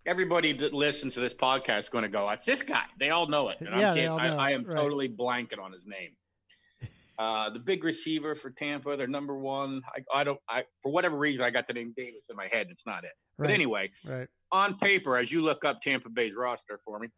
[0.06, 3.28] everybody that listens to this podcast is going to go, "It's this guy." They all
[3.28, 3.58] know it.
[3.60, 4.78] And yeah, they all know I, I am right.
[4.78, 6.12] totally blanking on his name.
[7.20, 9.82] Uh, the big receiver for Tampa, they're number one.
[9.94, 10.40] I, I don't.
[10.48, 12.62] I for whatever reason, I got the name Davis in my head.
[12.62, 13.12] And it's not it.
[13.38, 13.48] Right.
[13.48, 14.30] But anyway, right.
[14.54, 17.10] on paper, as you look up Tampa Bay's roster for me,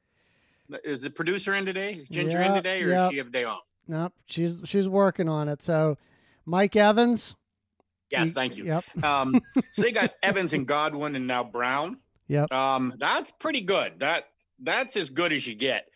[0.84, 1.94] is the producer in today?
[1.94, 2.98] Is Ginger in today, or yep.
[2.98, 3.62] does she have a day off?
[3.88, 5.62] Nope, she's she's working on it.
[5.62, 6.00] So,
[6.48, 7.36] Mike Evans.
[8.12, 8.66] Yes, thank you.
[8.66, 8.84] Yep.
[9.04, 12.00] Um, so they got Evans and Godwin, and now Brown.
[12.28, 12.52] Yep.
[12.52, 14.00] Um, that's pretty good.
[14.00, 14.26] That
[14.60, 15.88] that's as good as you get.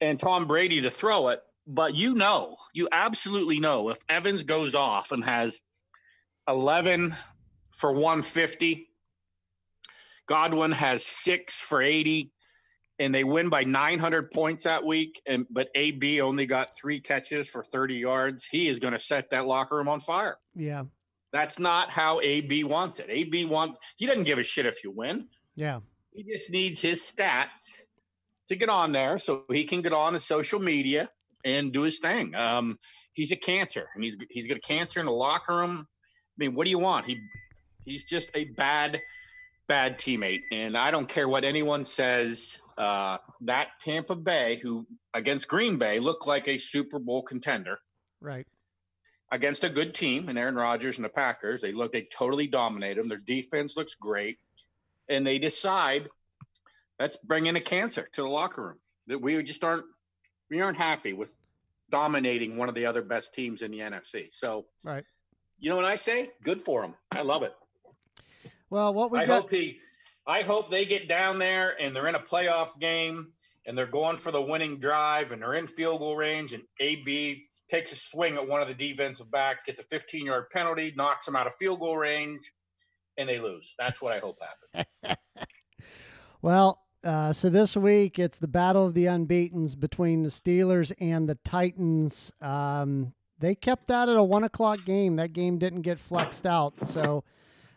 [0.00, 4.74] And Tom Brady to throw it, but you know, you absolutely know if Evans goes
[4.74, 5.60] off and has
[6.48, 7.14] 11
[7.72, 8.88] for 150,
[10.26, 12.30] Godwin has 6 for 80
[12.98, 17.50] and they win by 900 points that week and but AB only got 3 catches
[17.50, 20.36] for 30 yards, he is going to set that locker room on fire.
[20.54, 20.84] Yeah.
[21.32, 23.06] That's not how AB wants it.
[23.08, 25.28] AB wants he doesn't give a shit if you win.
[25.54, 25.80] Yeah.
[26.12, 27.80] He just needs his stats
[28.48, 31.08] to get on there so he can get on the social media
[31.44, 32.34] and do his thing.
[32.34, 32.78] Um,
[33.12, 35.86] he's a cancer and he's he's got a cancer in the locker room.
[35.88, 37.06] I mean, what do you want?
[37.06, 37.20] He
[37.84, 39.00] he's just a bad
[39.68, 42.58] bad teammate and I don't care what anyone says.
[42.76, 47.78] Uh, that Tampa Bay who against Green Bay looked like a Super Bowl contender.
[48.20, 48.46] Right.
[49.32, 52.96] Against a good team and Aaron Rodgers and the Packers, they look they totally dominate
[52.96, 53.08] them.
[53.08, 54.38] Their defense looks great
[55.08, 56.08] and they decide
[56.98, 59.84] let's bring in a cancer to the locker room that we just aren't
[60.50, 61.34] we aren't happy with
[61.90, 64.28] dominating one of the other best teams in the NFC.
[64.32, 65.04] So, right.
[65.58, 66.30] You know what I say?
[66.42, 66.94] Good for them.
[67.12, 67.52] I love it.
[68.70, 69.42] Well, what we I got...
[69.42, 69.78] hope he
[70.26, 73.32] I hope they get down there and they're in a playoff game
[73.66, 77.44] and they're going for the winning drive and they're in field goal range and AB
[77.70, 81.24] takes a swing at one of the defensive backs, gets a 15 yard penalty, knocks
[81.24, 82.52] them out of field goal range,
[83.16, 83.74] and they lose.
[83.78, 84.38] That's what I hope
[84.74, 85.16] happens.
[86.42, 91.28] well, uh, so this week it's the battle of the unbeaten's between the Steelers and
[91.28, 92.32] the Titans.
[92.40, 95.16] Um, they kept that at a one o'clock game.
[95.16, 97.24] That game didn't get flexed out, so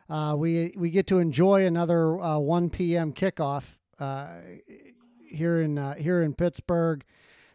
[0.10, 3.14] uh, we we get to enjoy another uh, one p.m.
[3.14, 3.64] kickoff
[3.98, 4.34] uh,
[5.26, 7.06] here in uh, here in Pittsburgh.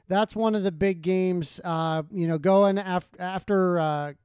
[0.08, 1.60] That's one of the big games.
[1.62, 4.16] Uh, you know, going after after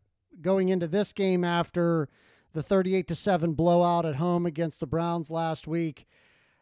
[0.41, 2.09] going into this game after
[2.53, 6.05] the 38 to 7 blowout at home against the Browns last week.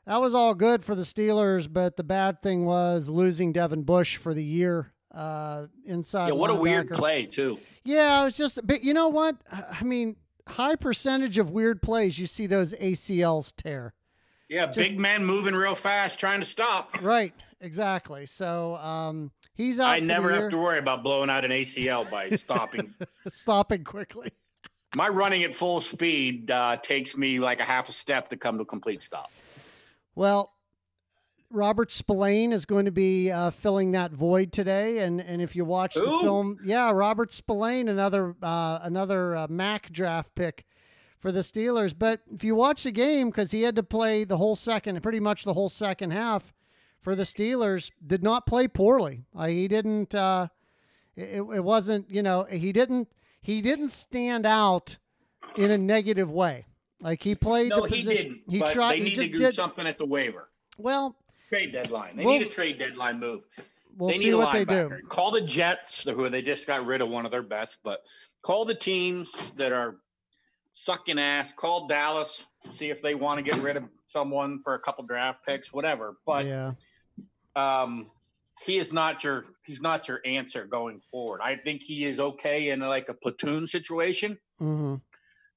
[0.06, 4.18] That was all good for the Steelers, but the bad thing was losing Devin Bush
[4.18, 6.28] for the year uh, inside.
[6.28, 6.58] Yeah, what linebacker.
[6.58, 7.60] a weird play too.
[7.84, 8.66] Yeah, it was just.
[8.66, 9.36] But you know what?
[9.52, 10.16] I mean,
[10.48, 12.18] high percentage of weird plays.
[12.18, 13.94] You see those ACLs tear.
[14.50, 17.02] Yeah, just, big man moving real fast, trying to stop.
[17.02, 18.26] Right, exactly.
[18.26, 19.90] So um, he's out.
[19.90, 22.94] I never have to worry about blowing out an ACL by stopping.
[23.32, 24.32] stopping quickly
[24.96, 28.58] my running at full speed uh, takes me like a half a step to come
[28.58, 29.32] to a complete stop.
[30.16, 30.54] Well,
[31.50, 35.66] Robert Spillane is going to be uh, filling that void today, and and if you
[35.66, 40.66] watch the film, yeah, Robert Spillane, another uh, another uh, Mac draft pick
[41.20, 41.94] for the Steelers.
[41.98, 45.20] But if you watch the game, because he had to play the whole second, pretty
[45.20, 46.54] much the whole second half
[47.02, 49.26] for the Steelers, did not play poorly.
[49.36, 50.16] Uh, he didn't.
[50.16, 50.48] Uh,
[51.16, 52.10] it, it wasn't.
[52.10, 53.10] You know, he didn't
[53.42, 54.98] he didn't stand out
[55.58, 56.66] in a negative way.
[57.02, 57.70] Like he played.
[57.72, 58.42] No, the he position.
[58.48, 58.52] didn't.
[58.68, 58.94] He tried.
[58.94, 59.54] They he need to do did.
[59.56, 61.16] something at the waiver Well,
[61.50, 62.16] trade deadline.
[62.16, 63.42] They We'll- need a trade deadline move.
[63.98, 64.92] we'll they see what they do.
[65.10, 68.06] Call the Jets, who they just got rid of one of their best, but
[68.44, 69.98] call the teams that are
[70.74, 71.52] sucking ass.
[71.54, 75.44] Call Dallas, see if they want to get rid of someone for a couple draft
[75.46, 76.16] picks, whatever.
[76.26, 76.74] But yeah.
[77.56, 78.10] Um,
[78.66, 81.42] he is not your he's not your answer going forward.
[81.42, 84.96] I think he is okay in like a platoon situation, hmm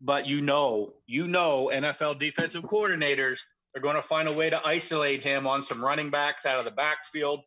[0.00, 3.40] but you know, you know, NFL defensive coordinators
[3.74, 6.64] are going to find a way to isolate him on some running backs out of
[6.64, 7.40] the backfield.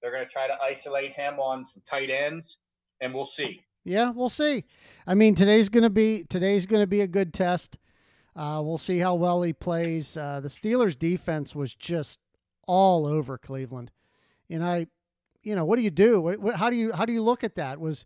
[0.00, 2.58] They're going to try to isolate him on some tight ends,
[3.00, 3.62] and we'll see.
[3.84, 4.64] Yeah, we'll see.
[5.06, 7.78] I mean, today's gonna be today's gonna be a good test.
[8.34, 10.16] Uh, we'll see how well he plays.
[10.16, 12.18] Uh, the Steelers' defense was just
[12.66, 13.90] all over Cleveland,
[14.50, 14.86] and I,
[15.42, 16.20] you know, what do you do?
[16.20, 17.80] What, what, how do you how do you look at that?
[17.80, 18.04] Was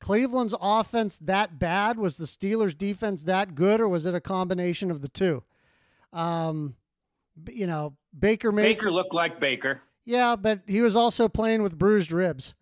[0.00, 1.98] Cleveland's offense that bad?
[1.98, 5.42] Was the Steelers' defense that good, or was it a combination of the two?
[6.12, 6.74] Um,
[7.50, 8.78] you know, Baker Mayfield.
[8.78, 9.80] Baker looked like Baker.
[10.04, 12.54] Yeah, but he was also playing with bruised ribs.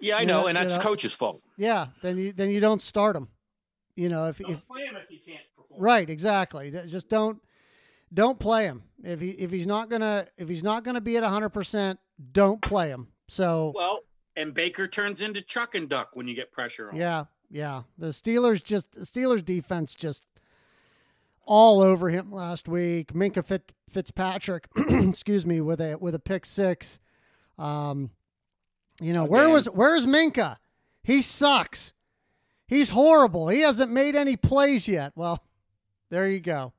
[0.00, 0.84] Yeah, I You know, know- and that's you know.
[0.84, 1.40] coach's fault.
[1.56, 3.28] Yeah, then you then you don't start him.
[3.96, 5.80] You know, if, if play him if you can't perform.
[5.82, 6.70] Right, exactly.
[6.86, 7.40] Just don't
[8.12, 8.82] don't play him.
[9.04, 11.98] If he if he's not gonna if he's not gonna be at hundred percent,
[12.32, 13.08] don't play him.
[13.28, 14.00] So Well,
[14.36, 16.96] and Baker turns into Chuck and Duck when you get pressure on.
[16.96, 17.82] yeah, yeah.
[17.98, 20.26] The Steelers just the Steelers defense just
[21.46, 23.12] all over him last week.
[23.12, 26.98] Minkah Fit, Fitzpatrick, excuse me, with a with a pick six.
[27.58, 28.10] Um,
[29.00, 30.56] you know where was where's Minkah?
[31.02, 31.92] He sucks.
[32.66, 33.48] He's horrible.
[33.48, 35.12] He hasn't made any plays yet.
[35.14, 35.44] Well,
[36.10, 36.72] there you go.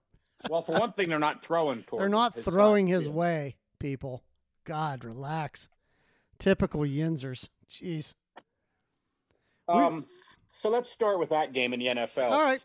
[0.50, 1.84] Well, for one thing, they're not throwing.
[1.92, 4.24] They're not his throwing his way, people.
[4.64, 5.70] God, relax.
[6.40, 7.50] Typical Yinzers.
[7.70, 8.14] Jeez.
[9.68, 10.06] Um,
[10.52, 12.32] so let's start with that game in the NFL.
[12.32, 12.62] All right.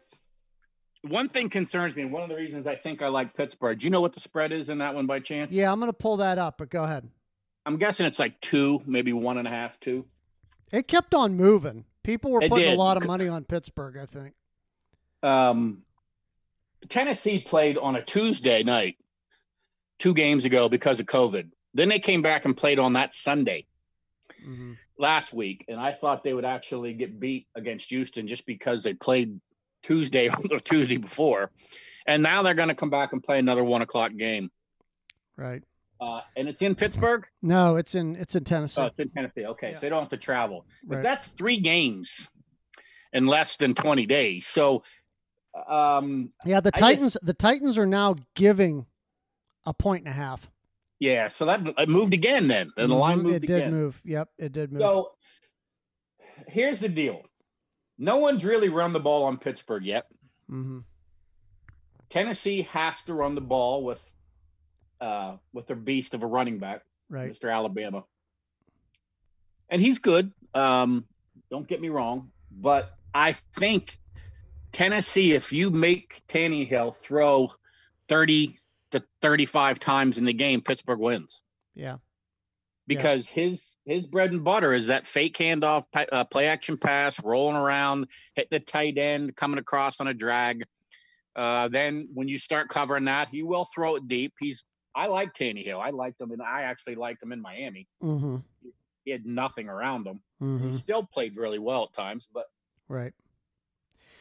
[1.02, 3.78] One thing concerns me, and one of the reasons I think I like Pittsburgh.
[3.78, 5.52] Do you know what the spread is in that one by chance?
[5.52, 7.08] Yeah, I'm going to pull that up, but go ahead.
[7.64, 10.04] I'm guessing it's like two, maybe one and a half, two.
[10.72, 11.84] It kept on moving.
[12.02, 14.34] People were It putting a lot of money on Pittsburgh, I think.
[15.22, 15.82] Um,
[16.88, 18.96] Tennessee played on a Tuesday night
[19.98, 21.50] two games ago because of COVID.
[21.74, 23.66] Then they came back and played on that Sunday
[24.42, 28.82] hmm last week, and I thought they would actually get beat against Houston just because
[28.82, 29.40] they played
[29.82, 31.50] Tuesday or Tuesday before,
[32.06, 34.50] and now they're going to come back and play another one o'clock game,
[35.36, 35.62] Right.
[36.02, 37.26] uh, and it's in Pittsburgh.
[37.40, 38.80] No, it's in it's in Tennessee.
[38.82, 39.46] Oh, it's in Tennessee.
[39.46, 39.74] Okay, Yeah.
[39.76, 41.02] so they don't have to travel, but right.
[41.02, 42.28] that's three games
[43.14, 44.46] in less than twenty days.
[44.46, 44.82] So,
[45.66, 48.86] um, yeah, the I just- Titans the Titans are now giving
[49.66, 50.50] a point and a half.
[50.98, 52.48] yeah, so that it moved again.
[52.48, 53.70] Then, then the line Mhm, moved It did again.
[53.72, 54.00] move.
[54.04, 54.82] Yep, it did move.
[54.82, 55.12] So
[56.48, 57.22] here's the deal.
[57.98, 60.06] No one's really run the ball on Pittsburgh yet.
[60.50, 60.78] Mm-hmm.
[62.08, 64.12] Tennessee has to run the ball with
[65.00, 67.30] uh with their beast of a running back, Right.
[67.30, 67.52] Mr.
[67.52, 68.04] Alabama.
[69.68, 70.32] And he's good.
[70.54, 71.06] Um,
[71.50, 73.96] don't get me wrong, but I think
[74.72, 77.50] Tennessee, if you make Tannehill throw
[78.08, 78.58] 30
[78.92, 81.42] to 35 times in the game, Pittsburgh wins.
[81.74, 81.96] Yeah.
[82.86, 87.56] because his his bread and butter is that fake handoff, uh, play action pass, rolling
[87.56, 90.64] around, hit the tight end, coming across on a drag.
[91.36, 94.32] Uh, then when you start covering that, he will throw it deep.
[94.40, 95.80] He's I like Tannehill.
[95.80, 97.86] I liked him, and I actually liked him in Miami.
[98.00, 98.38] hmm
[99.04, 100.20] He had nothing around him.
[100.40, 102.46] hmm He still played really well at times, but
[102.88, 103.14] Right.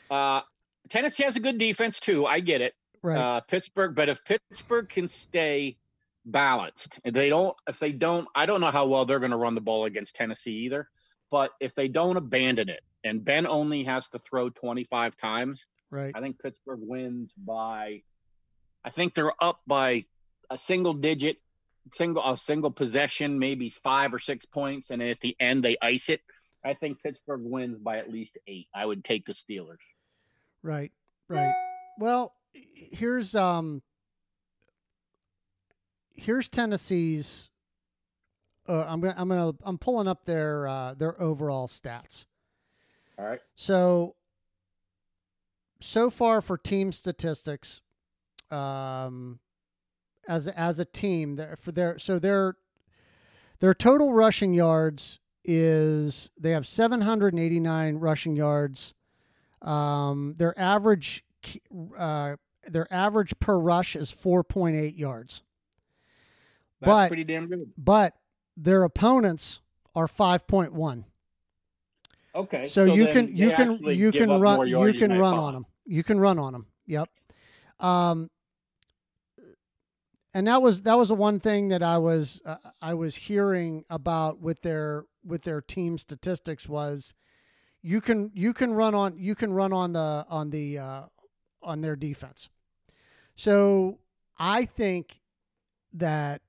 [0.10, 0.42] Uh,
[0.90, 2.26] Tennessee has a good defense too.
[2.26, 2.74] I get it.
[3.02, 3.18] Right.
[3.18, 3.96] uh, Pittsburgh.
[3.96, 5.78] But if Pittsburgh can stay
[6.26, 9.38] balanced, if they don't, if they don't, I don't know how well they're going to
[9.38, 10.90] run the ball against Tennessee either.
[11.32, 16.12] But if they don't abandon it, and Ben only has to throw 25 times, right.
[16.14, 18.04] I think Pittsburgh wins by.
[18.84, 20.04] I think they're up by
[20.50, 21.38] a single digit,
[21.94, 26.10] single a single possession, maybe five or six points, and at the end they ice
[26.10, 26.22] it.
[26.64, 28.68] I think Pittsburgh wins by at least eight.
[28.74, 29.78] I would take the Steelers.
[30.64, 30.92] Right.
[31.28, 31.54] Right.
[32.00, 33.82] Well, here's um
[36.14, 37.50] here's Tennessee's
[38.68, 42.26] uh, I'm gonna I'm gonna I'm pulling up their uh, their overall stats.
[43.18, 43.42] All right.
[43.56, 44.16] So
[45.82, 47.82] so far for team statistics,
[48.52, 49.40] um,
[50.28, 52.58] as as a team, they're- for their so their
[53.60, 58.94] their total rushing yards is they have 789 rushing yards.
[59.62, 61.24] Um, their average
[61.98, 62.36] uh,
[62.68, 65.42] their average per rush is 4.8 yards,
[66.82, 67.72] That's But- pretty damn good.
[67.78, 68.16] but
[68.58, 69.62] their opponents
[69.96, 71.06] are 5.1.
[72.36, 72.68] Okay.
[72.68, 75.66] So, you can you can you can run you can run on them.
[75.86, 76.68] You can run on them.
[76.86, 77.10] Yep.
[77.80, 78.30] Um,
[80.34, 83.84] and that was that was the one thing that I was uh, I was hearing
[83.90, 87.14] about with their with their team statistics was
[87.82, 91.02] you can you can run on you can run on the on the uh,
[91.62, 92.50] on their defense.
[93.36, 94.00] So
[94.38, 95.22] I think
[95.94, 96.42] that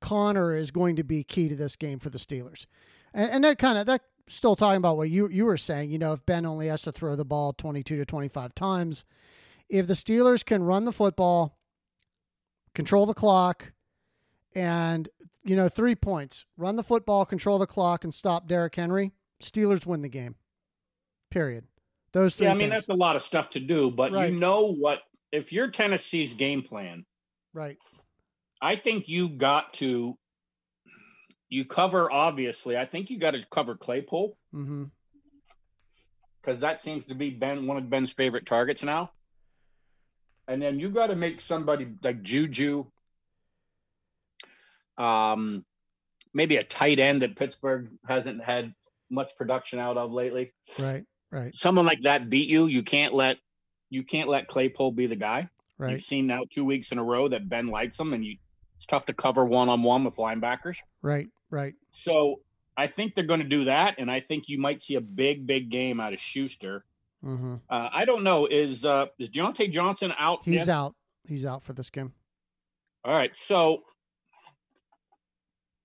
[0.00, 2.66] Conner is going to be key to this game for the Steelers,
[3.12, 5.90] and, and that kind of that still talking about what you you were saying.
[5.90, 8.54] You know, if Ben only has to throw the ball twenty two to twenty five
[8.54, 9.04] times,
[9.68, 11.56] if the Steelers can run the football,
[12.74, 13.72] control the clock,
[14.54, 15.08] and
[15.44, 19.12] you know three points: run the football, control the clock, and stop Derrick Henry.
[19.40, 20.34] Steelers win the game.
[21.30, 21.64] Period.
[22.12, 22.46] Those three.
[22.46, 22.82] Yeah, I mean things.
[22.82, 24.32] that's a lot of stuff to do, but Right.
[24.32, 25.02] you know what?
[25.32, 27.04] If you're Tennessee's game plan,
[27.52, 27.76] right.
[28.60, 30.16] I think you got to
[31.48, 32.76] you cover obviously.
[32.76, 34.84] I think you got to cover Claypool Mm-hmm.
[36.40, 39.10] because that seems to be Ben one of Ben's favorite targets now.
[40.46, 42.84] And then you got to make somebody like Juju,
[44.98, 45.64] um,
[46.32, 48.74] maybe a tight end that Pittsburgh hasn't had
[49.10, 50.52] much production out of lately.
[50.80, 51.04] Right.
[51.34, 51.52] Right.
[51.56, 52.66] Someone like that beat you.
[52.66, 53.38] You can't let
[53.90, 55.48] you can't let Claypool be the guy.
[55.78, 55.90] Right.
[55.90, 58.36] You've seen now two weeks in a row that Ben likes him, and you
[58.76, 60.76] it's tough to cover one on one with linebackers.
[61.02, 61.26] Right.
[61.50, 61.74] Right.
[61.90, 62.40] So
[62.76, 65.44] I think they're going to do that, and I think you might see a big,
[65.44, 66.84] big game out of Schuster.
[67.24, 67.56] Mm-hmm.
[67.68, 68.46] Uh, I don't know.
[68.46, 70.40] Is uh, is Diontae Johnson out?
[70.44, 70.68] He's yet?
[70.68, 70.94] out.
[71.26, 72.12] He's out for this game.
[73.04, 73.80] All right, so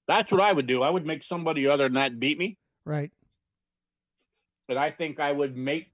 [0.07, 0.83] that's what I would do.
[0.83, 3.11] I would make somebody other than that beat me, Right.
[4.69, 5.91] And I think I would make.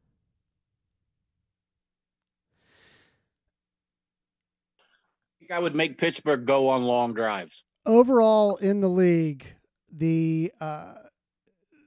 [4.80, 7.64] I think I would make Pittsburgh go on long drives.
[7.86, 9.48] Overall in the league,
[9.92, 10.96] the uh,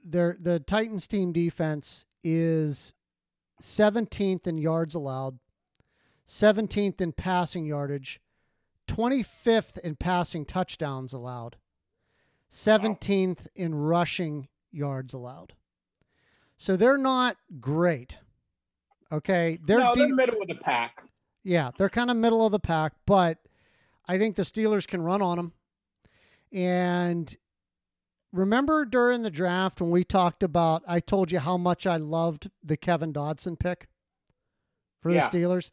[0.03, 2.93] their the Titans team defense is
[3.61, 5.39] 17th in yards allowed,
[6.27, 8.19] 17th in passing yardage,
[8.87, 11.57] 25th in passing touchdowns allowed,
[12.51, 15.53] 17th in rushing yards allowed.
[16.59, 18.17] So they're not great.
[19.11, 20.15] Okay, they're no, they're deep.
[20.15, 21.03] middle of the pack.
[21.43, 23.37] Yeah, they're kind of middle of the pack, but
[24.05, 25.53] I think the Steelers can run on them.
[26.51, 27.33] And
[28.33, 32.51] remember during the draft when we talked about, I told you how much I loved
[32.61, 33.87] the Kevin Dotson pick
[35.01, 35.29] for the Yeah.
[35.29, 35.71] Steelers.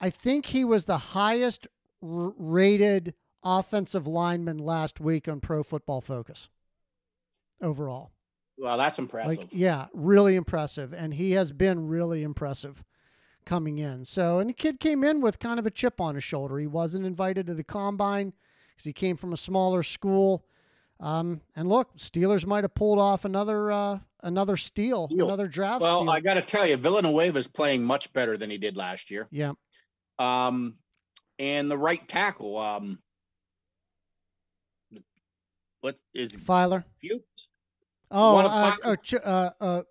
[0.00, 1.68] I think he was the highest
[2.02, 3.14] r- rated
[3.44, 6.48] offensive lineman last week on Pro Football Focus
[7.62, 8.10] overall.
[8.58, 9.38] Well, that's impressive.
[9.38, 10.92] Like, yeah, really impressive.
[10.92, 12.82] And he has been really impressive
[13.44, 14.04] coming in.
[14.04, 16.58] So, and the kid came in with kind of a chip on his shoulder.
[16.58, 18.32] He wasn't invited to the combine
[18.70, 20.44] because he came from a smaller school.
[21.00, 25.26] Um, and look, Steelers might have pulled off another uh, another steal, Steal.
[25.26, 26.10] another draft well, steal.
[26.10, 29.28] I got to tell you, Villanueva is playing much better than he did last year.
[29.30, 29.52] yeah,
[30.18, 30.74] Um,
[31.38, 32.98] and the right tackle, um,
[35.80, 36.84] what is Filer.
[37.00, 37.48] Fuchs?
[38.10, 38.78] Oh, uh, five.
[38.84, 39.82] oh, uh, uh,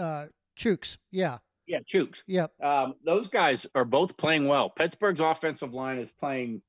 [0.00, 0.26] uh,
[0.58, 0.98] Chooks.
[1.10, 2.22] Yeah, Yeah, Chooks.
[2.26, 4.70] yep, Um, those guys are both playing well.
[4.70, 6.62] Pittsburgh's offensive line is playing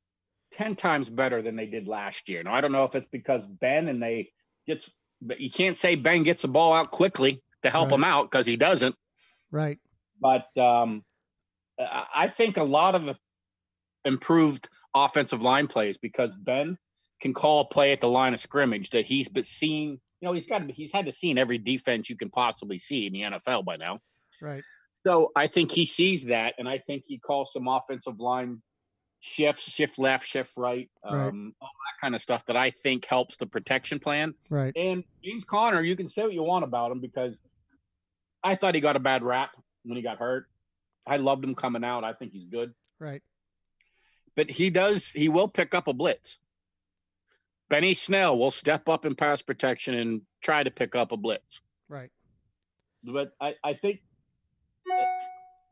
[0.52, 2.42] ten times better than they did last year.
[2.44, 4.32] Now I don't know if it's because Ben and they
[4.68, 7.96] gets, but you can't say Ben gets the ball out quickly to help Right.
[7.96, 8.96] him out because he doesn't.
[9.52, 9.80] right,
[10.20, 11.04] But um,
[11.80, 13.16] I I think a lot of the
[14.06, 16.78] improved offensive line plays because Ben
[17.22, 20.00] can call a play at the line of scrimmage that he's been seeing.
[20.22, 23.08] You know, he's got to, he's had to see every defense you can possibly see
[23.08, 24.00] in the NFL by now.
[24.42, 24.64] right,
[25.06, 28.62] So I think he sees that, and I think he calls some offensive line
[29.20, 31.28] shifts, shift left, shift right, Right.
[31.28, 34.34] um, all that kind of stuff that I think helps the protection plan.
[34.50, 37.38] right, And James Conner, you can say what you want about him because
[38.44, 39.52] I thought he got a bad rap
[39.84, 40.48] when he got hurt.
[41.08, 42.04] I loved him coming out.
[42.04, 43.22] I think he's good, right.
[44.36, 45.10] but he does.
[45.12, 46.40] He will pick up a blitz.
[47.70, 51.62] Benny Snell will step up in pass protection and try to pick up a blitz.
[51.90, 52.12] Right.
[53.04, 54.02] but I, I think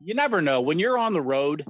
[0.00, 1.64] you never know when you're on the road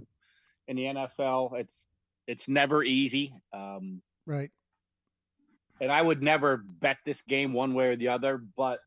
[0.67, 1.59] in the NFL.
[1.59, 1.87] It's
[2.27, 4.51] it's never easy, um, Right.
[5.81, 8.39] and I would never bet this game one way or the other.
[8.57, 8.81] But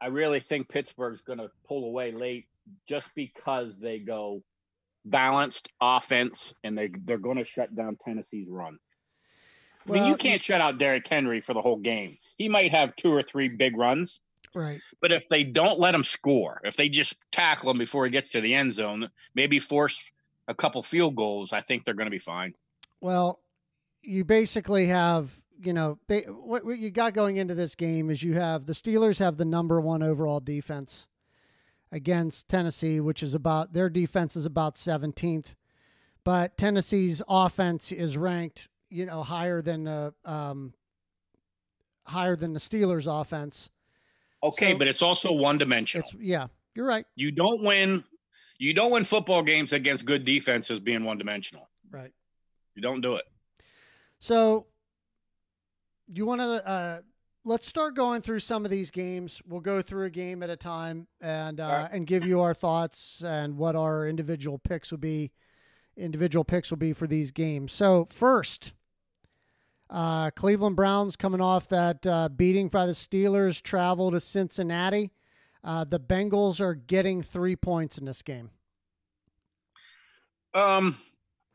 [0.00, 2.46] I really think Pittsburgh's going to pull away late
[2.88, 4.42] just because they go
[5.04, 8.78] balanced offense and they they're going to shut down Tennessee's run.
[9.88, 12.16] I mean, you can't shut out Derrick Henry for the whole game.
[12.36, 14.20] He might have two or three big runs.
[14.54, 14.80] Right.
[15.00, 18.30] But if they don't let him score, if they just tackle him before he gets
[18.30, 20.00] to the end zone, maybe force
[20.46, 22.54] a couple field goals, I think they're going to be fine.
[23.00, 23.40] Well,
[24.02, 28.22] you basically have, you know, ba- what, what you got going into this game is
[28.22, 31.08] you have the Steelers have the number one overall defense
[31.92, 35.54] against Tennessee, which is about their defense is about 17th.
[36.24, 40.72] but Tennessee's offense is ranked, you know, higher than the um,
[42.04, 43.70] higher than the Steelers' offense.
[44.42, 46.06] Okay, So- but it's also one dimensional.
[46.06, 47.06] It's yeah, you're right.
[47.16, 48.04] You don't win.
[48.58, 51.68] You don't win football games against good defenses being one dimensional.
[51.90, 52.12] Right.
[52.74, 53.24] You don't do it.
[54.18, 54.66] So,
[56.08, 57.00] you want to uh,
[57.44, 59.40] let's start going through some of these games.
[59.46, 61.88] We'll go through a game at a time and uh, right.
[61.92, 65.32] and give you our thoughts and what our individual picks will be.
[65.96, 67.72] Individual picks will be for these games.
[67.72, 68.72] So first,
[69.90, 75.12] uh, Cleveland Browns coming off that uh, beating by the Steelers, travel to Cincinnati.
[75.64, 78.50] Uh, the Bengals are getting three points in this game.
[80.54, 80.98] Um,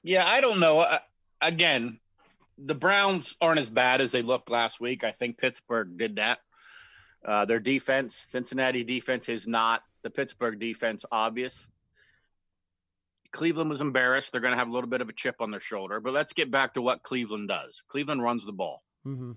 [0.04, 0.80] yeah, I don't know.
[0.80, 1.00] Uh,
[1.42, 2.00] again,
[2.58, 5.04] the Browns aren't as bad as they looked last week.
[5.04, 6.40] I think Pittsburgh did that.
[7.26, 11.06] Uh, their defense, Cincinnati defense, is not the Pittsburgh defense.
[11.12, 11.70] Obvious.
[13.34, 14.32] Cleveland was embarrassed.
[14.32, 16.00] They're going to have a little bit of a chip on their shoulder.
[16.00, 17.84] But let's get back to what Cleveland does.
[17.90, 18.82] Cleveland runs the ball.
[19.06, 19.32] Mm-hmm.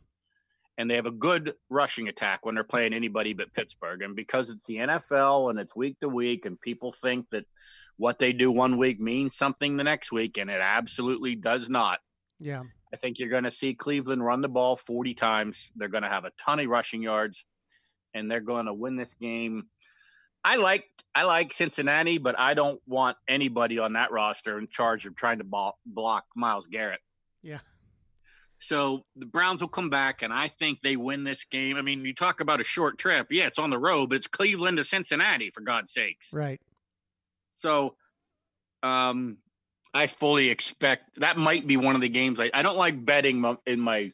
[0.79, 4.03] and they have a good rushing attack when they're playing anybody but Pittsburgh.
[4.03, 7.47] And because it's the NFL and it's week to week, and people think that
[7.97, 11.99] what they do one week means something the next week, and it absolutely does not.
[12.39, 12.63] Yeah.
[12.93, 15.73] I think you're going to see Cleveland run the ball 40 times.
[15.75, 17.45] They're going to have a ton of rushing yards,
[18.15, 19.65] and they're going to win this game.
[20.47, 25.05] I like I like Cincinnati, but I don't want anybody on that roster in charge
[25.05, 27.01] of trying to ball, block Myles Garrett.
[27.43, 27.59] Yeah.
[28.61, 31.77] So the Browns will come back, and I think they win this game.
[31.77, 33.27] I mean, you talk about a short trip.
[33.31, 36.33] Yeah, it's on the road, but it's Cleveland to Cincinnati, for God's sakes.
[36.33, 36.61] Right.
[37.55, 37.97] So
[38.85, 39.39] um,
[39.93, 42.39] I fully expect that might be one of the games.
[42.39, 44.13] I, I don't like betting in my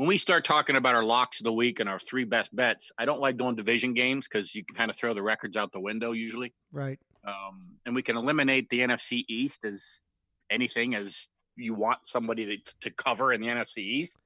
[0.00, 2.90] when we start talking about our locks of the week and our three best bets.
[2.98, 5.72] I don't like doing division games because you can kind of throw the records out
[5.72, 6.54] the window usually.
[6.72, 6.98] Right.
[7.22, 10.00] Um, and we can eliminate the NFC East as
[10.48, 14.16] anything as you want somebody to, to cover in the NFC East.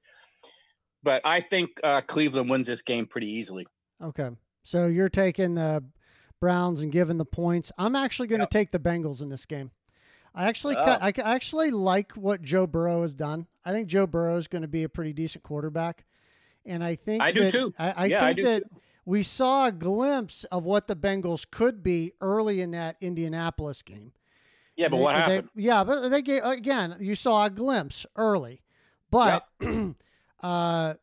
[1.03, 3.67] But I think uh, Cleveland wins this game pretty easily.
[4.01, 4.29] Okay.
[4.63, 5.83] So you're taking the
[6.39, 7.73] Browns and giving the points.
[7.77, 8.49] I'm actually going to Yep.
[8.51, 9.71] take the Bengals in this game.
[10.33, 10.85] I actually Oh.
[10.85, 13.47] cut, I I actually like what Joe Burrow has done.
[13.65, 16.05] I think Joe Burrow is going to be a pretty decent quarterback,
[16.65, 17.73] and I think I do that- too.
[17.79, 18.81] I, I Yeah, think I do that too.
[19.05, 24.11] we saw a glimpse of what the Bengals could be early in that Indianapolis game.
[24.75, 25.49] Yeah, but They- what they- happened?
[25.55, 26.97] yeah, but they gave again.
[26.99, 28.61] You saw a glimpse early,
[29.09, 29.93] but uh,
[30.43, 30.95] I,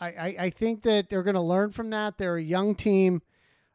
[0.00, 2.18] I I think that they're going to learn from that.
[2.18, 3.22] They're a young team.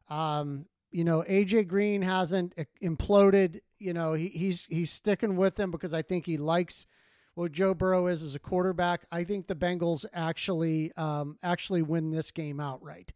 [0.10, 3.60] Um, you know, AJ Green hasn't imploded.
[3.80, 6.88] You know, he, he's he's sticking with them because I think he likes
[7.36, 9.06] what Joe Burrow is as a quarterback.
[9.12, 13.12] I think the Bengals actually um, actually win this game outright.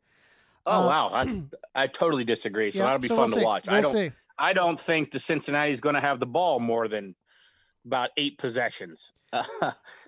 [0.66, 1.44] oh uh, wow, I,
[1.84, 2.72] I totally disagree.
[2.72, 3.46] So Yeah, that'll be so fun we'll to see.
[3.46, 3.68] watch.
[3.68, 4.12] I We'll don't.
[4.12, 4.18] see.
[4.40, 7.16] I don't think the Cincinnati is going to have the ball more than
[7.86, 9.12] about eight possessions.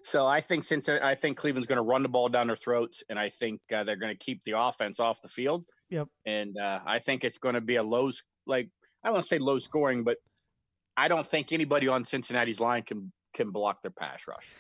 [0.04, 3.04] so I think Cincinnati, I think Cleveland's going to run the ball down their throats,
[3.10, 5.66] and I think uh, they're going to keep the offense off the field.
[5.90, 6.08] Yep.
[6.26, 8.12] And uh, I think it's going to be a low,
[8.46, 8.70] like
[9.04, 10.18] I don't want to say low scoring, but
[10.96, 14.54] I don't think anybody on Cincinnati's line can can block their pass rush.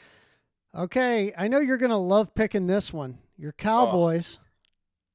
[0.76, 3.17] Okay, I know you're going to love picking this one.
[3.20, 3.26] Oh.
[3.38, 4.39] Your Cowboys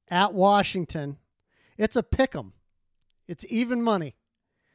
[0.08, 1.18] at Washington.
[1.76, 2.52] It's a pick 'em.
[3.28, 4.16] It's even money.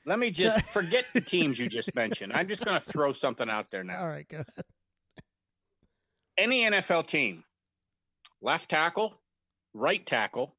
[0.06, 2.32] Let me just forget the teams you just mentioned.
[2.34, 4.02] I'm just going to throw something out there now.
[4.02, 4.66] All right, go ahead.
[6.38, 7.44] any NFL team,
[8.42, 9.20] left tackle,
[9.74, 10.56] right tackle,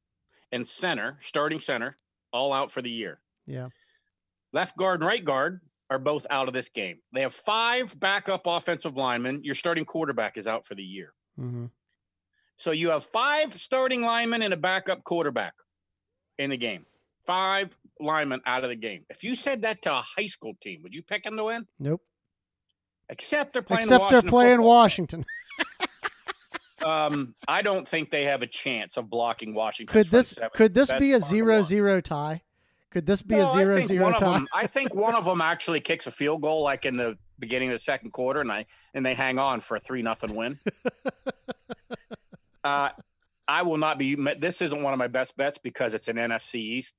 [0.51, 1.97] and center, starting center,
[2.31, 3.19] all out for the year.
[3.45, 3.69] Yeah.
[4.53, 5.61] Left guard and right guard
[5.91, 6.99] are both out of this game.
[7.11, 9.43] They have five backup offensive linemen.
[9.43, 11.13] Your starting quarterback is out for the year.
[11.35, 11.65] hmm
[12.55, 15.53] So you have five starting linemen and a backup quarterback
[16.39, 16.85] in the game.
[17.27, 19.05] Five linemen out of the game.
[19.09, 21.67] If you said that to a high school team, would you pick them to win?
[21.77, 22.01] Nope.
[23.09, 23.83] Except they're playing.
[23.83, 24.67] Except they're Washington playing football.
[24.67, 25.25] Washington.
[26.83, 29.93] Um, I don't think they have a chance of blocking Washington.
[29.93, 32.41] Could this could this be a zero zero tie?
[32.91, 34.33] Could this be a zero zero tie?
[34.33, 37.69] Them, I think one of them actually kicks a field goal, like in the beginning
[37.69, 40.59] of the second quarter, and I and they hang on for a three nothing win.
[42.63, 42.89] uh,
[43.47, 44.15] I will not be.
[44.15, 46.93] This isn't one of my best bets because it's an NFC East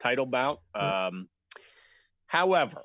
[0.00, 0.60] title bout.
[0.74, 1.28] Um,
[2.26, 2.82] however,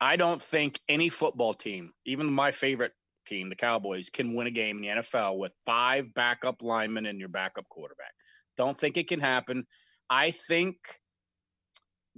[0.00, 2.92] I don't think any football team, even my favorite
[3.26, 7.18] team, the Cowboys, can win a game in the NFL with five backup linemen and
[7.18, 8.12] your backup quarterback.
[8.58, 9.66] Don't think it can happen.
[10.10, 10.76] I think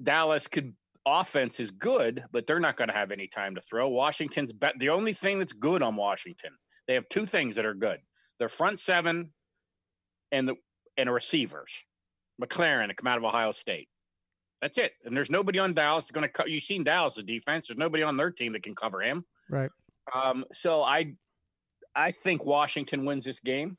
[0.02, 0.74] Dallas could
[1.06, 3.88] offense is good, but they're not going to have any time to throw.
[3.88, 6.50] Washington's bet the only thing that's good on Washington.
[6.88, 8.00] They have two things that are good.
[8.38, 9.32] Their front seven
[10.32, 10.56] and the
[10.96, 11.84] and the receivers.
[12.42, 13.88] McLaurin to come out of Ohio State.
[14.60, 14.92] That's it.
[15.04, 16.50] And there's nobody on Dallas going to cut.
[16.50, 17.68] You've seen Dallas' defense.
[17.68, 19.24] There's nobody on their team that can cover him.
[19.50, 19.70] Right.
[20.14, 21.14] Um, so I,
[21.94, 23.76] I think Washington wins this game.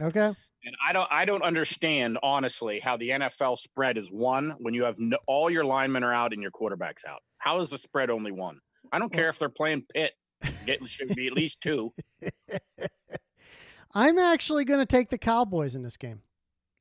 [0.00, 0.32] Okay.
[0.68, 4.84] And I don't, I don't understand honestly how the NFL spread is one when you
[4.84, 7.22] have no, all your linemen are out and your quarterbacks out.
[7.38, 8.60] How is the spread only one?
[8.92, 10.12] I don't care if they're playing Pitt.
[10.66, 11.94] It should be at least two.
[13.94, 16.20] I'm actually going to take the Cowboys in this game.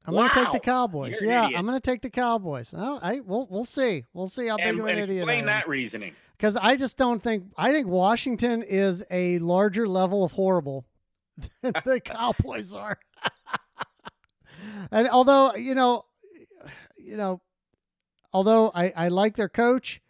[0.06, 0.24] I'm wow.
[0.24, 1.16] going to take the Cowboys.
[1.22, 1.46] You're yeah.
[1.46, 2.74] I'm going to take the Cowboys.
[2.76, 4.04] Oh, I we'll we'll see.
[4.14, 6.14] We'll see how big And, of an idiot explain that reasoning.
[6.38, 10.86] Because I just don't think I think Washington is a larger level of horrible
[11.62, 13.00] than the Cowboys are.
[14.92, 16.06] and although you know,
[16.98, 17.42] you know,
[18.34, 20.02] although I I like their coach.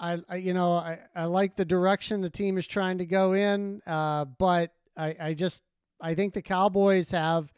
[0.00, 3.32] I, I you know I, I like the direction the team is trying to go
[3.32, 5.64] in, uh, but I, I just
[6.00, 7.52] I think the Cowboys have,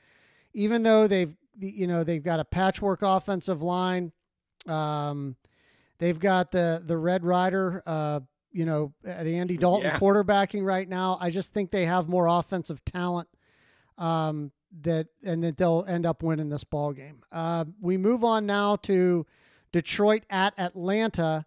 [0.54, 4.12] even though they've you know they've got a patchwork offensive line,
[4.66, 5.36] um,
[5.98, 8.20] they've got the the Red Rider, uh,
[8.52, 9.98] you know, at Andy Dalton Yeah.
[9.98, 11.18] quarterbacking right now.
[11.20, 13.28] I just think they have more offensive talent,
[13.98, 14.50] um,
[14.82, 17.22] that and that they'll end up winning this ball game.
[17.32, 19.26] Uh, we move on now to
[19.72, 21.44] Detroit at Atlanta.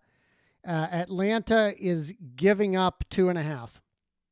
[0.65, 3.81] Uh, Atlanta is giving up two and a half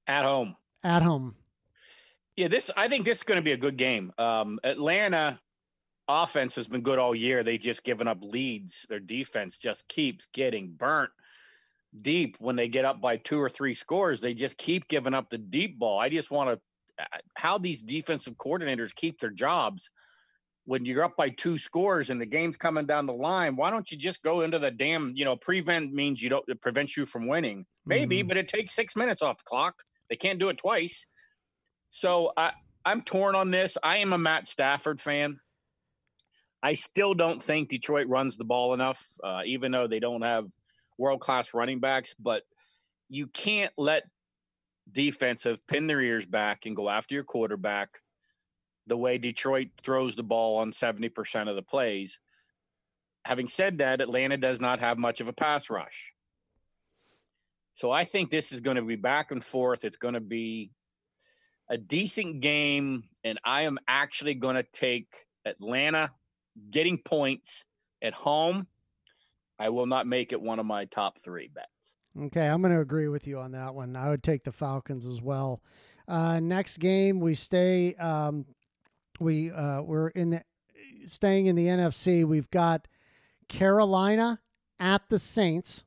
[0.07, 0.55] At home.
[0.83, 1.35] at home.
[2.37, 4.13] Yeah, this I think this is going to be a good game.
[4.17, 5.39] Um, Atlanta
[6.07, 7.43] offense has been good all year.
[7.43, 8.85] They've just given up leads.
[8.89, 11.11] Their defense just keeps getting burnt
[12.01, 14.21] deep when they get up by two or three scores.
[14.21, 15.99] They just keep giving up the deep ball.
[15.99, 16.59] I just want to
[17.35, 19.89] how these defensive coordinators keep their jobs
[20.65, 23.55] when you're up by two scores and the game's coming down the line.
[23.55, 26.61] Why don't you just go into the damn, you know, prevent means you don't it
[26.61, 27.65] prevents you from winning.
[27.85, 28.27] Maybe, Mhm.
[28.27, 29.83] but it takes 6 minutes off the clock.
[30.09, 31.07] They can't do it twice.
[31.89, 32.53] So I
[32.85, 33.77] I'm torn on this.
[33.83, 35.39] I am a Matt Stafford fan.
[36.63, 40.47] I still don't think Detroit runs the ball enough, uh, even though they don't have
[40.97, 42.15] world class running backs.
[42.19, 42.43] But
[43.09, 44.03] you can't let
[44.91, 47.99] defensive pin their ears back and go after your quarterback
[48.87, 52.19] the way Detroit throws the ball on 70% of the plays.
[53.23, 56.13] Having said that, Atlanta does not have much of a pass rush.
[57.73, 59.85] So I think this is going to be back and forth.
[59.85, 60.71] It's going to be
[61.69, 65.07] a decent game, and I am actually going to take
[65.45, 66.11] Atlanta
[66.69, 67.63] getting points
[68.01, 68.67] at home.
[69.57, 71.69] I will not make it one of my top three bets.
[72.19, 73.95] Okay, I'm going to agree with you on that one.
[73.95, 75.61] I would take the Falcons as well.
[76.07, 77.95] Uh, next game, we stay.
[77.95, 78.45] Um,
[79.19, 80.43] we uh, we're in the
[81.05, 82.25] staying in the NFC.
[82.25, 82.87] We've got
[83.47, 84.41] Carolina
[84.79, 85.85] at the Saints,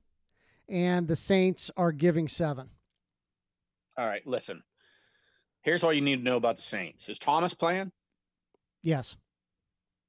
[0.68, 2.70] and the Saints are giving seven.
[3.98, 4.62] All right, listen.
[5.62, 7.08] Here's all you need to know about the Saints.
[7.08, 7.92] Is Thomas playing?
[8.82, 9.16] Yes,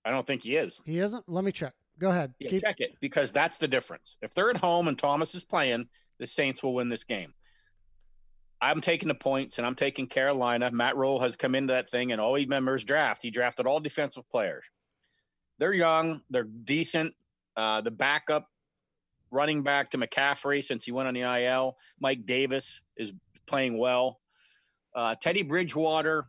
[0.06, 0.82] I don't think he is.
[0.86, 1.28] he isn't.
[1.28, 1.74] Let me check.
[2.00, 2.34] Go ahead.
[2.40, 4.18] Yeah, Keep- check it because that's the difference.
[4.22, 5.88] If they're at home and Thomas is playing,
[6.20, 7.34] the Saints will win this game.
[8.62, 10.72] I'm taking the points and I'm taking Carolina.
[10.72, 13.22] Matt Rhule has come into that thing and all he remembers draft.
[13.22, 14.64] He drafted all defensive players.
[15.60, 17.14] They're young, they're decent.
[17.56, 18.50] Uh, the backup
[19.32, 23.14] running back to McCaffrey since he went on the IL, Mike Davis is
[23.46, 24.20] playing well.
[24.94, 26.26] Uh, Teddy Bridgewater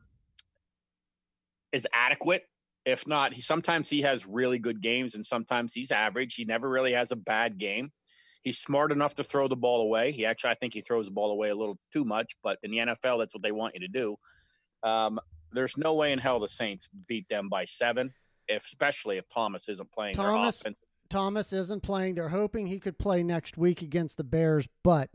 [1.73, 2.43] is adequate.
[2.87, 6.35] If not, he sometimes he has really good games and sometimes he's average.
[6.37, 7.91] He never really has a bad game.
[8.43, 10.13] He's smart enough to throw the ball away.
[10.13, 12.71] He actually, I think he throws the ball away a little too much, but in
[12.71, 14.17] the NFL, that's what they want you to do.
[14.85, 15.19] Um,
[15.53, 18.15] there's no way in hell the Saints beat them by seven,
[18.47, 20.81] if, especially if Thomas isn't playing Thomas- their offense.
[21.09, 22.15] Thomas isn't playing.
[22.15, 25.09] They're hoping he could play next week against the Bears, but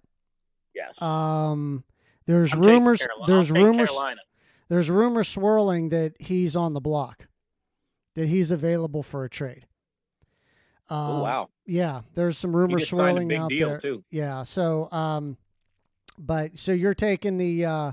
[0.76, 1.01] Yes.
[1.01, 1.84] um,
[2.26, 3.01] there's I'm rumors.
[3.28, 3.89] There's rumors.
[3.89, 4.22] Carolina.
[4.69, 7.28] There's rumors swirling that he's on the block,
[8.16, 9.66] that he's available for a trade.
[10.89, 11.49] Uh, Oh wow.
[11.66, 13.80] Yeah, there's some rumors swirling out there.
[13.80, 14.03] too.
[14.12, 15.38] Yeah, so um,
[16.18, 17.91] but so you're taking the uh,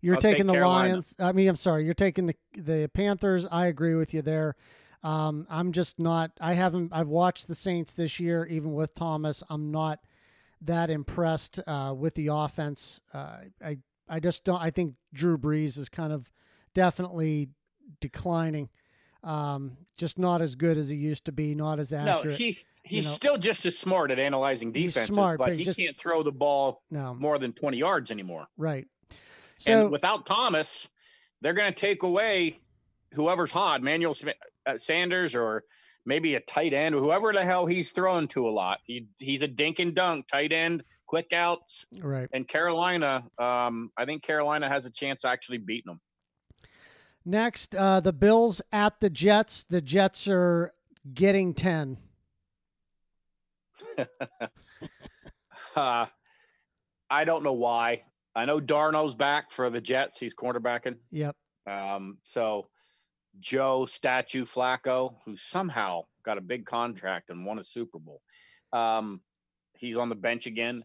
[0.00, 0.88] you're I'll taking the Carolina.
[0.90, 1.14] Lions.
[1.18, 3.46] I mean, I'm sorry, you're taking the the Panthers.
[3.50, 4.54] I agree with you there.
[5.02, 6.30] Um, I'm just not.
[6.40, 6.92] I haven't.
[6.92, 9.42] I've watched the Saints this year, even with Thomas.
[9.48, 10.00] I'm not
[10.62, 13.00] that impressed uh, with the offense.
[13.12, 14.60] Uh, I I just don't.
[14.60, 16.30] I think Drew Brees is kind of
[16.74, 17.48] definitely
[18.00, 18.68] declining.
[19.26, 21.54] Um, just not as good as he used to be.
[21.54, 22.06] Not as accurate.
[22.06, 22.38] No, accurate.
[22.38, 23.10] he's he's know.
[23.10, 26.32] still just as smart at analyzing defenses, smart, but but he just- can't throw the
[26.32, 28.46] ball no, more than 20 yards anymore.
[28.56, 28.86] right.
[29.58, 30.88] So and without Thomas,
[31.40, 32.60] they're going to take away
[33.14, 34.14] whoever's hot, Manuel
[34.66, 35.64] uh, Sanders or
[36.04, 38.80] maybe a tight end or whoever the hell he's throwing to a lot.
[38.84, 41.86] He he's a dink and dunk tight end, quick outs.
[42.00, 42.28] right.
[42.32, 46.00] And Carolina, um, I think Carolina has a chance of actually beating them.
[47.28, 49.64] Next, uh, the Bills at the Jets.
[49.68, 50.72] The Jets are
[51.12, 51.98] getting ten.
[55.76, 56.06] uh,
[57.10, 58.04] I don't know why.
[58.36, 60.20] I know Darnold's back for the Jets.
[60.20, 60.98] He's quarterbacking.
[61.10, 61.34] Yep.
[61.66, 62.68] Um, so
[63.40, 68.20] Joe Statue Flacco, who somehow got a big contract and won a Super Bowl,
[68.72, 69.20] um,
[69.74, 70.84] he's on the bench again.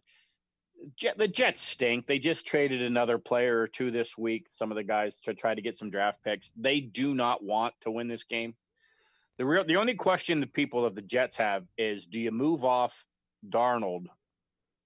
[0.96, 2.08] Jet, the Jets stink.
[2.08, 4.48] They just traded another player or two this week.
[4.50, 6.52] Some of the guys to try to get some draft picks.
[6.52, 8.56] They do not want to win this game.
[9.38, 12.66] The real, the only question the people of the Jets have is: Do you move
[12.66, 13.06] off
[13.48, 14.06] Darnold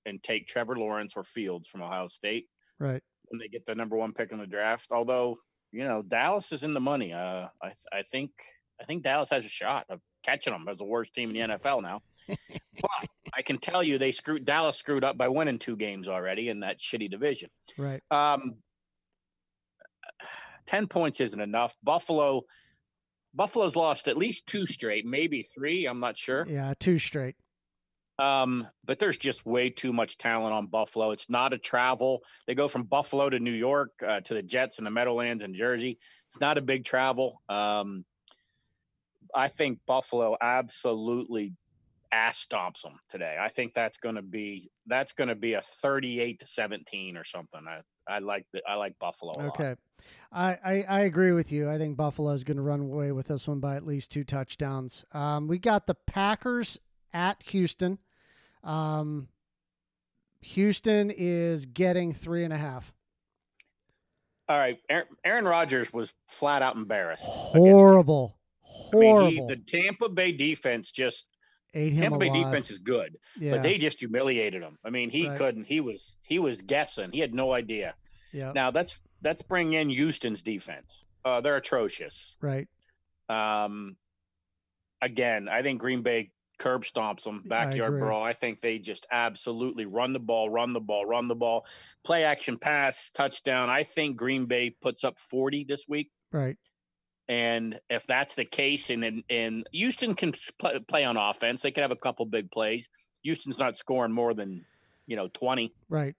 [0.06, 2.48] and take Trevor Lawrence or Fields from Ohio State?
[2.80, 3.02] Right.
[3.28, 5.38] When they get the number one pick in the draft, although
[5.72, 7.14] you know Dallas is in the money.
[7.14, 8.32] Uh, I I think
[8.80, 11.56] I think Dallas has a shot of catching them as the worst team in the
[11.56, 12.02] NFL now.
[12.28, 16.50] but I can tell you they screwed Dallas screwed up by winning two games already
[16.50, 17.50] in that shitty division.
[17.78, 18.02] Right.
[18.10, 18.56] Um,
[20.66, 21.76] ten points isn't enough.
[21.84, 22.44] Buffalo,
[23.34, 25.86] Buffalo's lost at least two straight, maybe three.
[25.86, 26.46] I'm not sure.
[26.48, 27.36] Yeah, two straight.
[28.18, 31.12] Um, but there's just way too much talent on Buffalo.
[31.12, 32.24] It's not a travel.
[32.48, 35.54] They go from Buffalo to New York uh, to the Jets and the Meadowlands and
[35.54, 36.00] Jersey.
[36.28, 37.42] It's not a big travel.
[37.50, 38.06] Um,
[39.34, 41.54] I think Buffalo absolutely
[42.16, 43.38] ass stomps them today.
[43.40, 47.24] I think that's going to be that's going to be a 38 to 17 or
[47.24, 47.62] something.
[47.68, 49.48] I I like the, I like Buffalo.
[49.48, 49.76] okay.
[50.32, 51.68] I, I, I, agree with you.
[51.68, 54.24] I think Buffalo is going to run away with this one by at least two
[54.24, 55.04] touchdowns.
[55.12, 56.78] Um, we got the Packers
[57.12, 57.98] at Houston.
[58.64, 59.28] Um,
[60.42, 62.94] Houston is getting three and a half.
[64.48, 67.26] All right, Aaron, Aaron Rodgers was flat out embarrassed.
[67.26, 69.18] Horrible, horrible.
[69.18, 71.26] I mean, he, the Tampa Bay defense just
[71.76, 72.34] ate him Tampa alive.
[72.34, 73.52] Bay defense is good, yeah.
[73.52, 74.78] but they just humiliated him.
[74.84, 75.38] I mean, he right.
[75.38, 75.66] couldn't.
[75.66, 77.12] He was he was guessing.
[77.12, 77.94] He had no idea.
[78.34, 78.54] Yeah.
[78.54, 81.04] Now that's that's let's bring in Houston's defense.
[81.24, 82.38] Uh, they're atrocious.
[82.42, 82.68] Right.
[83.30, 83.98] Um.
[85.02, 88.24] Again, I think Green Bay curb stomps them backyard I brawl.
[88.24, 91.66] I think they just absolutely run the ball, run the ball, run the ball,
[92.04, 93.70] play action pass, touchdown.
[93.70, 96.12] I think Green Bay puts up 40 this week.
[96.32, 96.58] Right.
[97.28, 101.72] And if that's the case, and and, and Houston can play, play on offense, they
[101.72, 102.90] could have a couple big plays.
[103.24, 104.66] Houston's not scoring more than
[105.08, 105.74] you know 20.
[105.90, 106.16] Right.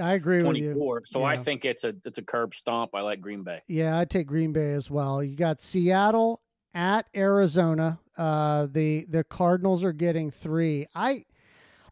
[0.00, 0.72] I agree 24.
[0.72, 1.00] with you.
[1.04, 1.26] So yeah.
[1.26, 2.90] I think it's a it's a curb stomp.
[2.94, 3.60] I like Green Bay.
[3.68, 5.22] Yeah, I take Green Bay as well.
[5.22, 6.40] You got Seattle
[6.74, 8.00] at Arizona.
[8.16, 10.86] Uh, the the Cardinals are getting three.
[10.94, 11.24] I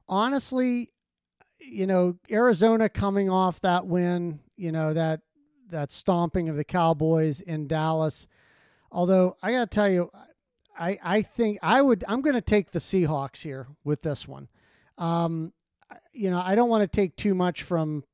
[0.09, 0.91] honestly,
[1.61, 5.21] you know, Arizona coming off that win, you know that
[5.71, 8.27] that stomping of the Cowboys in Dallas.
[8.91, 10.11] Although I got to tell you,
[10.79, 14.49] I I think I would I'm going to take the Seahawks here with this one.
[14.97, 15.53] Um,
[16.13, 18.05] you know, I don't want to take too much from.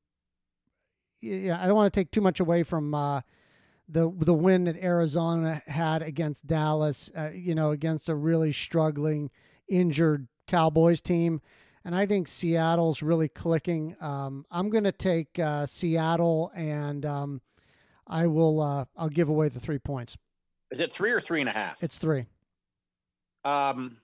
[1.21, 3.21] Yeah, I don't want to take too much away from uh,
[3.87, 9.31] the the win that Arizona had against Dallas, uh, you know, against a really struggling,
[9.67, 11.41] injured Cowboys team,
[11.83, 13.95] and I think Seattle's really clicking.
[14.01, 17.41] Um, I'm going to take uh, Seattle, and um,
[18.07, 18.61] I will.
[18.61, 20.17] Uh, I'll give away the three points.
[20.75, 21.81] Is it three or three and a half?
[21.81, 22.25] It's three.
[23.45, 23.95] Um,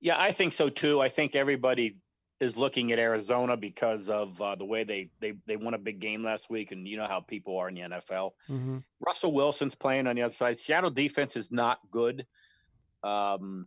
[0.00, 0.98] yeah, I think so too.
[0.98, 1.98] I think everybody
[2.40, 6.00] is looking at Arizona because of uh, the way they, they they won a big
[6.00, 8.30] game last week, and you know how people are in the NFL.
[8.50, 8.78] Mm-hmm.
[9.06, 10.56] Russell Wilson's playing on the other side.
[10.56, 12.26] Seattle defense is not good,
[13.02, 13.66] um,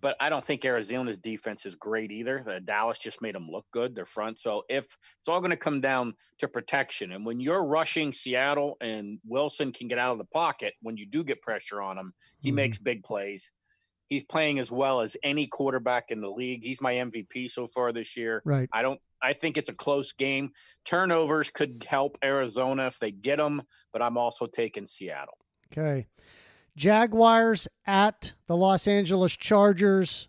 [0.00, 2.42] but I don't think Arizona's defense is great either.
[2.44, 4.38] The Dallas just made them look good, their front.
[4.38, 4.84] So if
[5.18, 9.72] it's all going to come down to protection, and when you're rushing Seattle and Wilson
[9.72, 12.56] can get out of the pocket, when you do get pressure on him, he mm-hmm.
[12.56, 13.52] makes big plays.
[14.08, 16.62] He's playing as well as any quarterback in the league.
[16.62, 18.42] He's my MVP so far this year.
[18.44, 18.68] Right.
[18.72, 19.00] I don't.
[19.22, 20.50] I think it's a close game.
[20.84, 23.62] Turnovers could help Arizona if they get them,
[23.92, 25.38] but I'm also taking Seattle.
[25.72, 26.06] Okay.
[26.76, 30.28] Jaguars at the Los Angeles Chargers.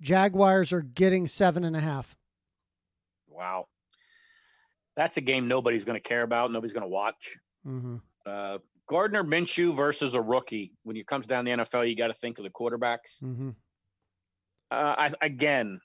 [0.00, 2.16] Jaguars are getting seven and a half.
[3.28, 3.66] Wow.
[4.96, 6.52] That's a game nobody's going to care about.
[6.52, 7.38] Nobody's going to watch.
[7.66, 7.96] Mm-hmm.
[8.26, 10.72] Uh, Gardner Minshew versus a rookie.
[10.82, 13.22] When it comes down the NFL, you got to think of the quarterbacks.
[13.22, 13.50] Mm-hmm.
[14.70, 15.80] Uh, I, again,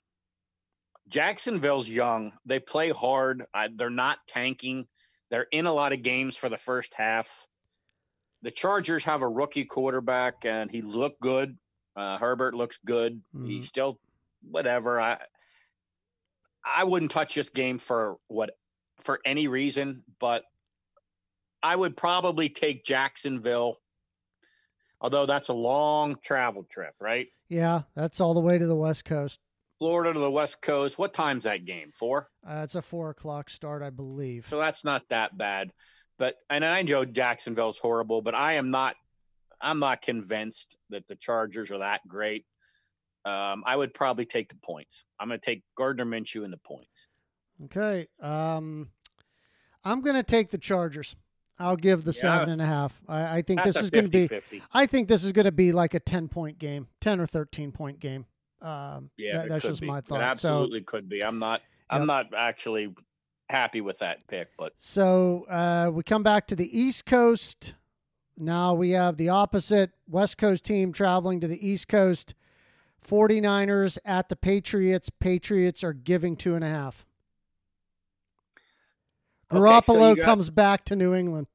[1.08, 2.32] Jacksonville's young.
[2.44, 3.44] They play hard.
[3.54, 4.86] I, they're not tanking.
[5.30, 7.46] They're in a lot of games for the first half.
[8.42, 11.56] The Chargers have a rookie quarterback, and he looked good.
[11.96, 13.22] Uh, Herbert looks good.
[13.34, 13.46] Mm-hmm.
[13.46, 13.98] He's still
[14.42, 15.00] whatever.
[15.00, 15.18] I
[16.64, 18.50] I wouldn't touch this game for what
[19.00, 20.44] for any reason, but
[21.62, 23.78] I would probably take Jacksonville,
[25.00, 27.28] although that's a long travel trip, right?
[27.48, 29.40] Yeah, that's all the way to the West Coast.
[29.78, 30.98] Florida to the West Coast.
[30.98, 31.90] What time's that game?
[31.92, 32.28] Four?
[32.46, 34.46] Uh, it's a four o'clock start, I believe.
[34.48, 35.70] So that's not that bad.
[36.18, 38.96] But and I know Jacksonville's horrible, but I am not
[39.60, 42.44] I'm not convinced that the Chargers are that great.
[43.24, 45.04] Um, I would probably take the points.
[45.18, 47.08] I'm going to take Gardner Minshew in the points.
[47.64, 48.06] Okay.
[48.20, 48.90] Um,
[49.82, 51.16] I'm going to take the Chargers.
[51.58, 52.20] I'll give the Yeah.
[52.20, 53.00] seven and a half.
[53.08, 54.28] I, I think That's this is going to be.
[54.28, 54.62] 50-50.
[54.74, 57.72] I think this is going to be like a ten point game, ten or thirteen
[57.72, 58.26] point game.
[58.62, 59.86] Um, Yeah, that- that's just be.
[59.88, 60.18] my It thought.
[60.18, 61.24] So, absolutely could be.
[61.24, 61.62] I'm not.
[61.88, 62.94] I'm not actually
[63.48, 67.74] happy with that pick, but so uh, we come back to the East Coast.
[68.36, 72.34] Now we have the opposite West Coast team traveling to the East Coast.
[73.06, 75.08] 49ers at the Patriots.
[75.10, 77.06] Patriots are giving two and a half.
[79.52, 81.46] Okay, so Garoppolo got- comes back to New England.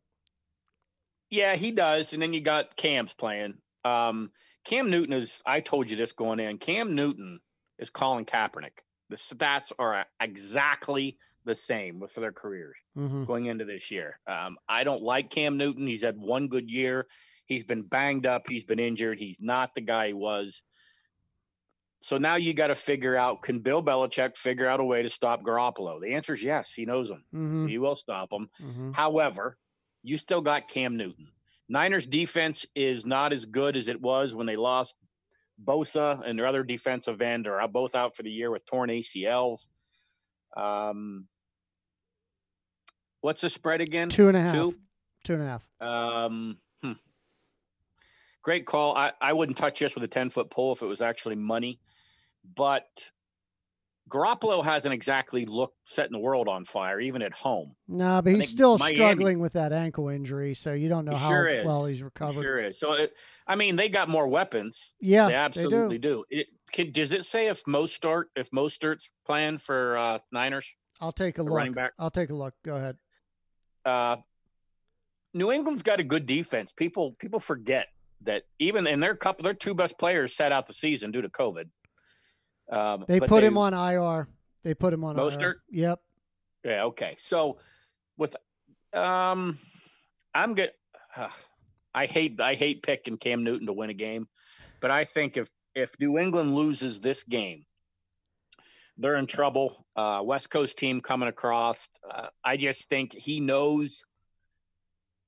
[1.30, 2.14] yeah, he does.
[2.14, 3.56] And then you got Cam's playing.
[3.84, 4.32] Um,
[4.64, 5.42] Cam Newton is.
[5.46, 6.58] I told you this going in.
[6.58, 7.40] Cam Newton
[7.80, 8.80] is Colin Kaepernick.
[9.10, 12.76] The stats are exactly the same with their careers.
[12.96, 14.20] hmm going into this year.
[14.28, 15.88] Um, I don't like Cam Newton.
[15.88, 17.08] He's had one good year.
[17.46, 18.48] He's been banged up.
[18.48, 19.20] He's been injured.
[19.20, 20.64] He's not the guy he was.
[22.04, 25.10] So now you got to figure out can Bill Belichick figure out a way to
[25.10, 26.02] stop Garoppolo?
[26.02, 26.74] The answer is yes.
[26.74, 27.24] He knows him.
[27.32, 28.50] hmm He will stop him.
[28.60, 29.58] hmm However,
[30.04, 31.28] you still got Cam Newton.
[31.70, 34.96] Niners defense is not as good as it was when they lost
[35.64, 39.68] Bosa and their other defensive end are both out for the year with torn ACLs.
[40.58, 41.28] Um,
[43.22, 44.10] what's the spread again?
[44.10, 44.56] Two and a half.
[44.56, 44.76] Two?
[45.24, 45.68] Two and a half.
[45.80, 46.94] Um, hmm.
[48.44, 48.96] Great call.
[48.96, 51.80] I, I wouldn't touch this with a 10 foot pole if it was actually money,
[52.56, 52.88] but
[54.10, 57.76] Garoppolo hasn't exactly looked setting the world on fire, even at home.
[57.88, 61.16] No, but I he's still Miami- struggling with that ankle injury, so you don't know
[61.16, 62.44] how sure well he's He recovered.
[62.44, 62.78] Sure is.
[62.80, 63.14] So, it,
[63.48, 64.94] I mean, they got more weapons.
[65.00, 66.26] Yeah, they absolutely do.
[66.30, 66.40] do.
[66.40, 70.74] It, can, does it say if Mostert if Mostert's playing for uh, Niners?
[71.00, 71.54] I'll take a look.
[71.54, 71.94] running back?
[71.98, 72.54] I'll take a look.
[72.64, 72.98] Go ahead.
[73.86, 74.18] Uh,
[75.34, 76.72] New England's got a good defense.
[76.72, 77.88] People people forget
[78.22, 81.30] that even in their couple, their two best players sat out the season due to
[81.30, 81.70] COVID.
[82.72, 84.28] Um, They put him on IR.
[84.64, 85.24] They put him on IR.
[85.24, 85.54] Mostert?
[85.72, 86.00] Yep.
[86.64, 86.84] Yeah.
[86.86, 87.16] Okay.
[87.20, 87.58] So
[88.18, 88.36] with
[88.94, 89.58] um,
[90.34, 90.72] I'm good.
[91.94, 94.28] I hate I hate picking Cam Newton to win a game,
[94.80, 97.66] but I think if if New England loses this game,
[98.98, 99.86] they're in trouble.
[99.96, 101.90] Uh, West Coast team coming across.
[102.10, 104.04] Uh, I just think he knows.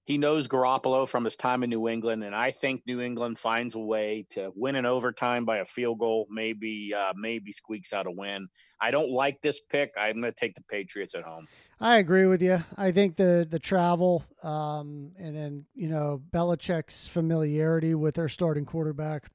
[0.06, 3.76] He knows Garoppolo from his time in New England, and I think New England finds
[3.76, 6.28] a way to win in overtime by a field goal.
[6.30, 8.50] Maybe, uh, maybe squeaks out a win.
[8.82, 9.94] I don't like this pick.
[9.98, 11.48] I'm going to take the Patriots at home.
[11.80, 12.64] I agree with you.
[12.76, 18.66] I think the the travel, um, and then you know Belichick's familiarity with their starting
[18.66, 19.30] quarterback.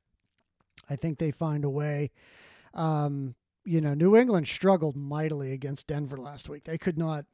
[0.88, 2.10] I think they find a way.
[2.74, 3.34] Um,
[3.68, 6.64] you know, New England struggled mightily against Denver last week.
[6.64, 7.26] They could not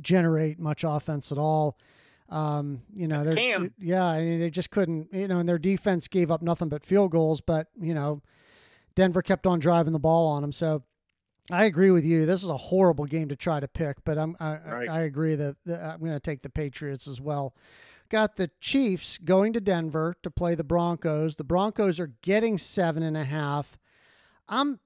[0.00, 1.78] generate much offense at all.
[2.30, 3.34] Um, you know, they're
[3.78, 5.12] yeah, I mean, they just couldn't.
[5.12, 7.42] You know, and their defense gave up nothing but field goals.
[7.42, 8.22] But you know,
[8.94, 10.52] Denver kept on driving the ball on them.
[10.52, 10.84] So
[11.50, 12.24] I agree with you.
[12.24, 14.88] This is a horrible game to try to pick, but I'm I, Right.
[14.88, 17.54] I, I agree that, that I'm going to take the Patriots as well.
[18.08, 21.36] Got the Chiefs going to Denver to play the Broncos.
[21.36, 23.78] The Broncos are getting seven and a half.
[24.48, 24.80] I'm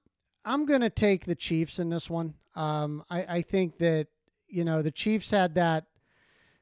[0.47, 2.33] I'm going to take the Chiefs in this one.
[2.55, 4.07] Um, I, I think that
[4.47, 5.87] you know the Chiefs had that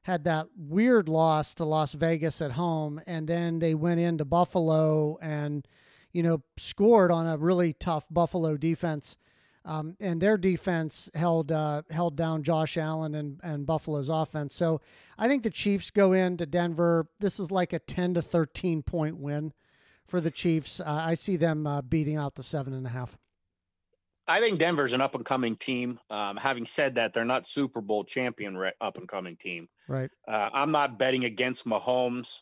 [0.01, 5.19] had that weird loss to Las Vegas at home, and then they went into Buffalo
[5.21, 5.67] and
[6.11, 9.17] you know scored on a really tough Buffalo defense.
[9.65, 14.55] Um, and their defense held uh, held down Josh Allen and, and Buffalo's offense.
[14.55, 14.81] So
[15.17, 17.07] I think the Chiefs go into Denver.
[17.19, 19.53] This is like a ten to thirteen point win
[20.07, 20.79] for the Chiefs.
[20.79, 23.15] Uh, I see them uh, beating out the seven and a half.
[24.27, 25.99] I think Denver's an up and coming team.
[26.09, 29.67] Um, having said that, they're not Super Bowl champion re- up and coming team.
[29.87, 30.09] Right.
[30.27, 32.41] Uh, I'm not betting against Mahomes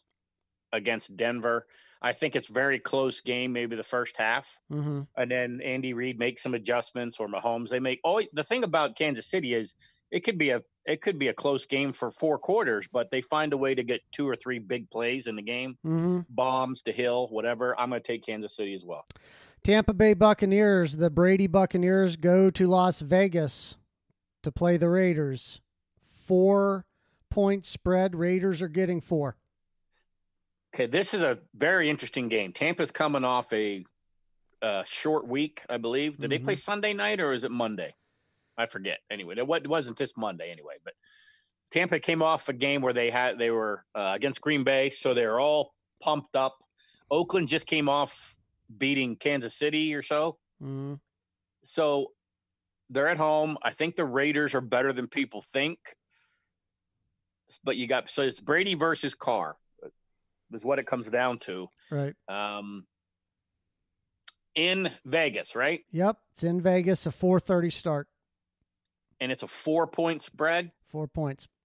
[0.71, 1.65] against Denver.
[2.01, 5.01] I think it's very close game, maybe the first half, Mm-hmm.
[5.15, 7.99] and then Andy Reid makes some adjustments, or Mahomes they make.
[8.03, 9.73] Oh, the thing about Kansas City is
[10.11, 13.21] it could be a it could be a close game for four quarters, but they
[13.21, 16.19] find a way to get two or three big plays in the game, Mm-hmm.
[16.29, 17.73] bombs to Hill, whatever.
[17.79, 19.05] I'm going to take Kansas City as well.
[19.63, 23.77] Tampa Bay Buccaneers, the Brady Buccaneers go to Las Vegas
[24.41, 25.61] to play the Raiders.
[26.25, 26.85] Four
[27.29, 28.15] point spread.
[28.15, 29.37] Raiders are getting four.
[30.75, 32.51] Okay, this is a very interesting game.
[32.51, 33.85] Tampa's coming off a,
[34.61, 36.17] uh short week, I believe.
[36.17, 37.93] Did they play Sunday night or is it Monday?
[38.57, 38.99] I forget.
[39.09, 40.75] Anyway, it wasn't this Monday anyway.
[40.83, 40.93] But
[41.71, 45.13] Tampa came off a game where they had they were uh, against Green Bay, so
[45.13, 46.57] they were all pumped up.
[47.09, 48.35] Oakland just came off
[48.77, 50.95] beating Kansas City or so, Mm-hmm.
[51.63, 52.11] so
[52.89, 53.57] they're at home.
[53.61, 55.79] I think the Raiders are better than people think.
[57.63, 59.55] But you got so it's Brady versus Carr
[60.51, 61.67] is what it comes down to.
[61.91, 62.13] Right.
[62.27, 62.85] Um,
[64.55, 65.81] in Vegas, right?
[65.91, 67.05] Yep, it's in Vegas.
[67.05, 68.07] A 4:30 start.
[69.19, 70.71] And it's a four point spread.
[70.89, 71.47] Four points.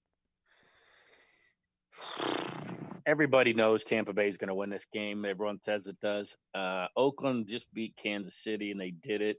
[3.09, 5.25] Everybody knows Tampa Bay is going to win this game.
[5.25, 6.37] Everyone says it does.
[6.55, 9.39] Uh, Oakland just beat Kansas City, and they did it.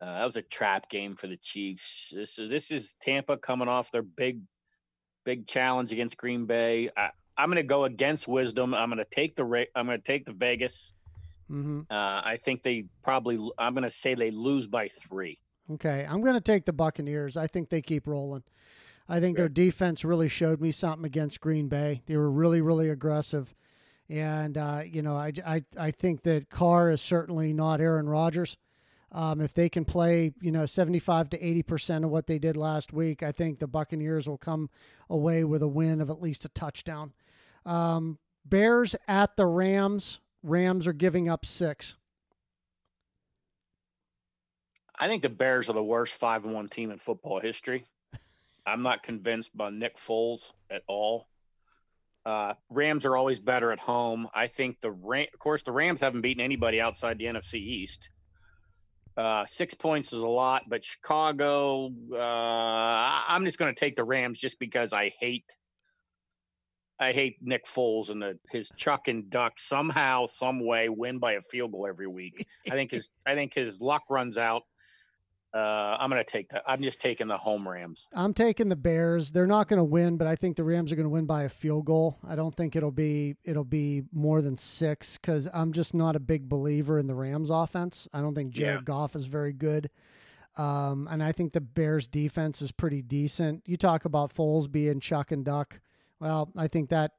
[0.00, 2.12] Uh, that was a trap game for the Chiefs.
[2.12, 4.40] This is this is Tampa coming off their big,
[5.24, 6.90] big challenge against Green Bay.
[6.96, 8.74] I, I'm going to go against wisdom.
[8.74, 9.44] I'm going to take the
[9.76, 10.92] I'm going to take the Vegas.
[11.48, 11.82] Mm-hmm.
[11.88, 13.38] Uh, I think they probably.
[13.58, 15.38] I'm going to say they lose by three.
[15.70, 17.36] Okay, I'm going to take the Buccaneers.
[17.36, 18.42] I think they keep rolling.
[19.08, 22.02] I think their defense really showed me something against Green Bay.
[22.06, 23.54] They were really, really aggressive,
[24.08, 28.56] and uh, you know, I, I, I think that Carr is certainly not Aaron Rodgers.
[29.10, 32.56] Um, if they can play, you know, 75 to 80 percent of what they did
[32.58, 34.68] last week, I think the Buccaneers will come
[35.08, 37.12] away with a win of at least a touchdown.
[37.64, 40.20] Um, Bears at the Rams.
[40.42, 41.96] Rams are giving up six.
[44.98, 47.84] I think the Bears are the worst five and one team in football history.
[48.68, 51.26] I'm not convinced by Nick Foles at all.
[52.24, 54.28] Uh, Rams are always better at home.
[54.34, 58.10] I think the Ram, of course, the Rams haven't beaten anybody outside the NFC East.
[59.16, 64.04] Uh, six points is a lot, but Chicago, uh, I'm just going to take the
[64.04, 65.56] Rams just because I hate,
[67.00, 71.32] I hate Nick Foles and the his chuck and duck somehow, some way win by
[71.32, 72.46] a field goal every week.
[72.70, 74.64] I think his, I think his luck runs out
[75.54, 76.62] uh, I'm going to take that.
[76.66, 78.06] I'm just taking the home Rams.
[78.12, 79.30] I'm taking the Bears.
[79.30, 81.44] They're not going to win, but I think the Rams are going to win by
[81.44, 82.18] a field goal.
[82.26, 86.20] I don't think it'll be it'll be more than six because I'm just not a
[86.20, 88.08] big believer in the Rams offense.
[88.12, 88.84] I don't think Jared yeah.
[88.84, 89.90] Goff is very good.
[90.56, 93.62] Um, and I think the Bears defense is pretty decent.
[93.64, 95.80] You talk about Foles being Chuck and Duck.
[96.20, 97.12] Well, I think that,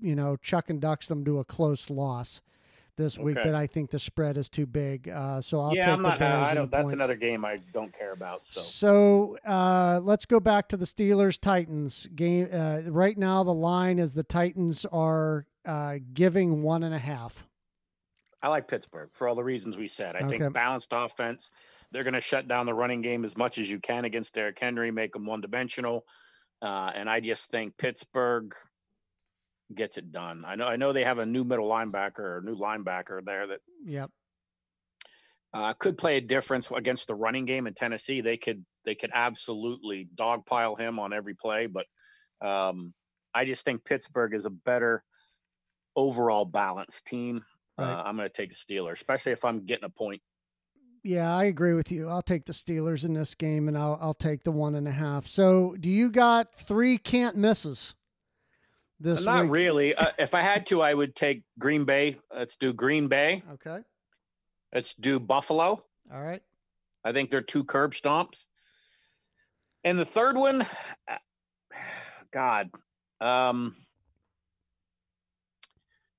[0.00, 2.42] you know, Chuck and Ducks them to a close loss
[2.96, 3.48] this week, okay.
[3.48, 5.08] but I think the spread is too big.
[5.08, 6.46] Uh, so I'll yeah, take I'm the not, Bears.
[6.48, 6.92] I don't, that's points.
[6.92, 8.46] another game I don't care about.
[8.46, 12.48] So, so uh, let's go back to the Steelers Titans game.
[12.52, 17.46] Uh, right now, the line is the Titans are uh, giving one and a half.
[18.42, 20.16] I like Pittsburgh for all the reasons we said.
[20.16, 20.38] I okay.
[20.38, 21.50] think balanced offense.
[21.92, 24.58] They're going to shut down the running game as much as you can against Derrick
[24.58, 26.04] Henry, make them one dimensional.
[26.60, 28.54] Uh, and I just think Pittsburgh
[29.74, 30.44] gets it done.
[30.46, 33.60] I know I know they have a new middle linebacker or new linebacker there that
[33.84, 34.10] yep
[35.54, 38.20] uh, could play a difference against the running game in Tennessee.
[38.20, 41.86] They could they could absolutely dogpile him on every play, but
[42.40, 42.94] um,
[43.34, 45.04] I just think Pittsburgh is a better
[45.94, 47.44] overall balanced team.
[47.78, 47.92] Right.
[47.92, 50.20] Uh, I'm going to take the Steelers, especially if I'm getting a point.
[51.04, 52.08] Yeah, I agree with you.
[52.08, 54.92] I'll take the Steelers in this game, and I'll I'll take the one and a
[54.92, 55.26] half.
[55.26, 57.94] So, do you got three can't misses?
[59.02, 59.52] This Not week?
[59.52, 59.94] really.
[59.94, 62.16] Uh, if I had to, I would take Green Bay.
[62.34, 63.42] Let's do Green Bay.
[63.54, 63.80] Okay.
[64.72, 65.84] Let's do Buffalo.
[66.12, 66.42] All right.
[67.04, 68.46] I think they're two curb stomps.
[69.84, 70.62] And the third one,
[71.08, 71.16] uh,
[72.30, 72.70] God,
[73.20, 73.74] um,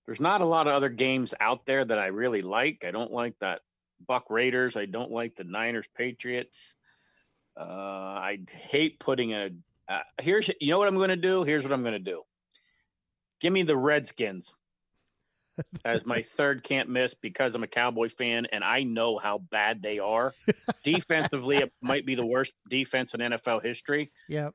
[0.05, 2.83] there's not a lot of other games out there that I really like.
[2.85, 3.61] I don't like that
[4.05, 4.75] Buck Raiders.
[4.75, 6.75] I don't like the Niners Patriots.
[7.55, 9.51] Uh, I hate putting a.
[9.87, 11.43] Uh, here's you know what I'm going to do.
[11.43, 12.23] Here's what I'm going to do.
[13.43, 14.55] Give me the Redskins
[15.83, 19.81] as my third can't miss because I'm a Cowboys fan and I know how bad
[19.83, 20.33] they are.
[20.85, 24.13] Defensively, it might be the worst defense in NFL history.
[24.29, 24.53] Yep.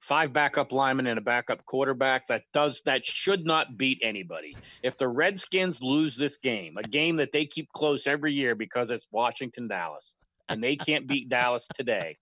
[0.00, 2.26] Five backup linemen and a backup quarterback.
[2.26, 4.56] That does that should not beat anybody.
[4.82, 8.90] If the Redskins lose this game, a game that they keep close every year because
[8.90, 10.16] it's Washington Dallas,
[10.48, 12.18] and they can't beat Dallas today,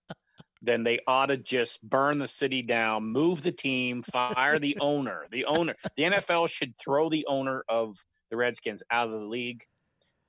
[0.65, 5.25] then they ought to just burn the city down, move the team, fire the owner.
[5.31, 7.97] The owner, the NFL should throw the owner of
[8.29, 9.63] the Redskins out of the league.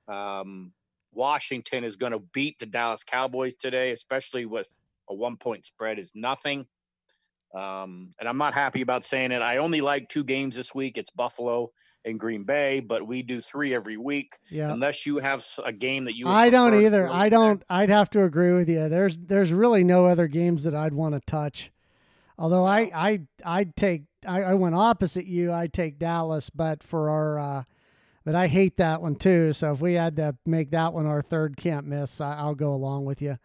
[0.07, 0.71] Um,
[1.13, 4.69] Washington is going to beat the Dallas Cowboys today, especially with
[5.09, 6.65] a one point spread is nothing.
[7.53, 9.41] Um, and I'm not happy about saying it.
[9.41, 10.97] I only like two games this week.
[10.97, 11.71] It's Buffalo
[12.07, 14.37] and Green Bay, but we do three every week.
[14.49, 14.71] Yeah.
[14.71, 16.27] Unless you have a game that you.
[16.27, 17.07] I don't either.
[17.07, 17.63] I don't.
[17.69, 18.89] I'd have to agree with you.
[18.89, 21.71] There's there's really no other games that I'd want to touch.
[22.37, 25.51] Although I I I'd take I, I went opposite you.
[25.51, 27.39] I'd take Dallas, but for our.
[27.39, 27.63] Uh,
[28.25, 29.53] but I hate that one too.
[29.53, 32.73] So if we had to make that one our third can't miss, I, will go
[32.73, 33.37] along with you.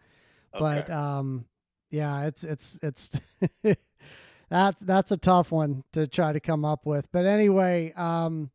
[0.53, 0.59] Okay.
[0.59, 1.45] But um,
[1.89, 3.09] yeah, it's it's it's
[4.49, 7.07] that's that's a tough one to try to come up with.
[7.11, 8.51] But anyway, um,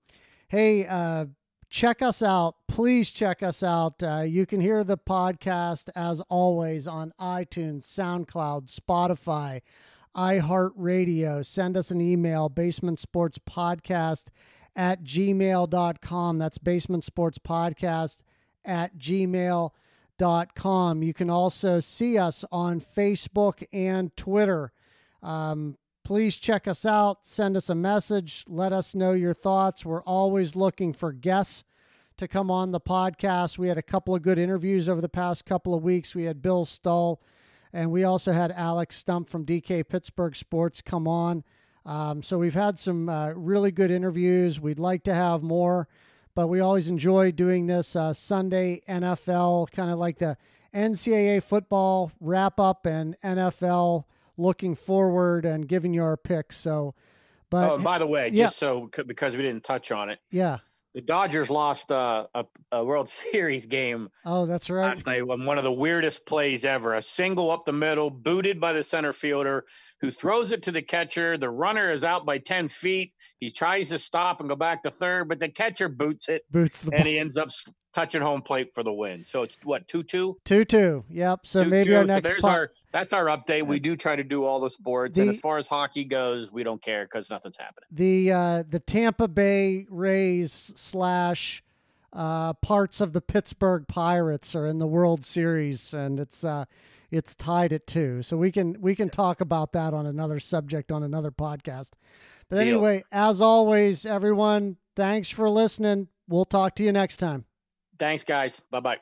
[0.49, 1.27] hey, uh,
[1.71, 2.57] check us out.
[2.67, 4.03] Please check us out.
[4.03, 9.61] Uh, you can hear the podcast as always on iTunes, SoundCloud, Spotify,
[10.17, 11.45] iHeartRadio.
[11.45, 14.25] Send us an email, basement sports podcast
[14.75, 16.39] at gmail.com.
[16.39, 18.23] That's basement sports podcast
[18.65, 19.73] at gmail.com.
[21.03, 24.73] You can also see us on Facebook and Twitter.
[25.23, 25.77] Um,
[26.09, 27.27] please check us out.
[27.27, 28.43] Send us a message.
[28.49, 29.85] Let us know your thoughts.
[29.85, 31.65] We're always looking for guests
[32.17, 33.59] to come on the podcast.
[33.59, 36.15] We had a couple of good interviews over the past couple of weeks.
[36.15, 37.21] We had Bill Stull,
[37.75, 41.45] and we also had Alex Stumpf from DK Pittsburgh Sports come on.
[41.85, 44.59] Um, so we've had some uh, really good interviews.
[44.59, 45.89] We'd like to have more,
[46.35, 50.39] but we always enjoy doing this uh, Sunday NFL, kind of like the
[50.75, 54.05] NCAA football wrap up and NFL
[54.39, 56.57] looking forward and giving you our picks.
[56.57, 56.95] So,
[57.51, 58.45] but oh, by the way, yeah.
[58.45, 60.59] just so because we didn't touch on it, yeah.
[60.95, 64.85] the Dodgers lost uh, a, a World Series game Oh, that's right.
[64.87, 66.95] last night on one of the weirdest plays ever.
[66.95, 69.65] A single up the middle, booted by the center fielder,
[70.01, 71.37] who throws it to the catcher.
[71.37, 73.13] The runner is out by ten feet.
[73.41, 76.83] He tries to stop and go back to third, but the catcher boots it, Boots
[76.83, 77.07] the and ball.
[77.13, 77.49] he ends up
[77.95, 79.25] touching home plate for the win.
[79.25, 80.37] So it's what two two.
[80.45, 81.05] Two two.
[81.09, 81.41] Yep.
[81.45, 81.97] So Two, maybe two.
[81.97, 83.67] our So next there's po- our that's our update.
[83.67, 86.63] We do try to do all the sports, and as far as hockey goes, we
[86.63, 87.87] don't care because nothing's happening.
[87.91, 91.63] the uh, the Tampa Bay Rays slash
[92.13, 96.65] uh, parts of the Pittsburgh Pirates are in the World Series, and it's uh,
[97.11, 98.23] it's tied at two.
[98.23, 101.91] So we can we can talk about that on another subject on another podcast.
[102.49, 102.69] But Deal.
[102.69, 106.09] anyway, as always, everyone, thanks for listening.
[106.29, 107.45] We'll talk to you next time.
[107.99, 108.61] Thanks, guys.
[108.71, 108.99] Bye bye.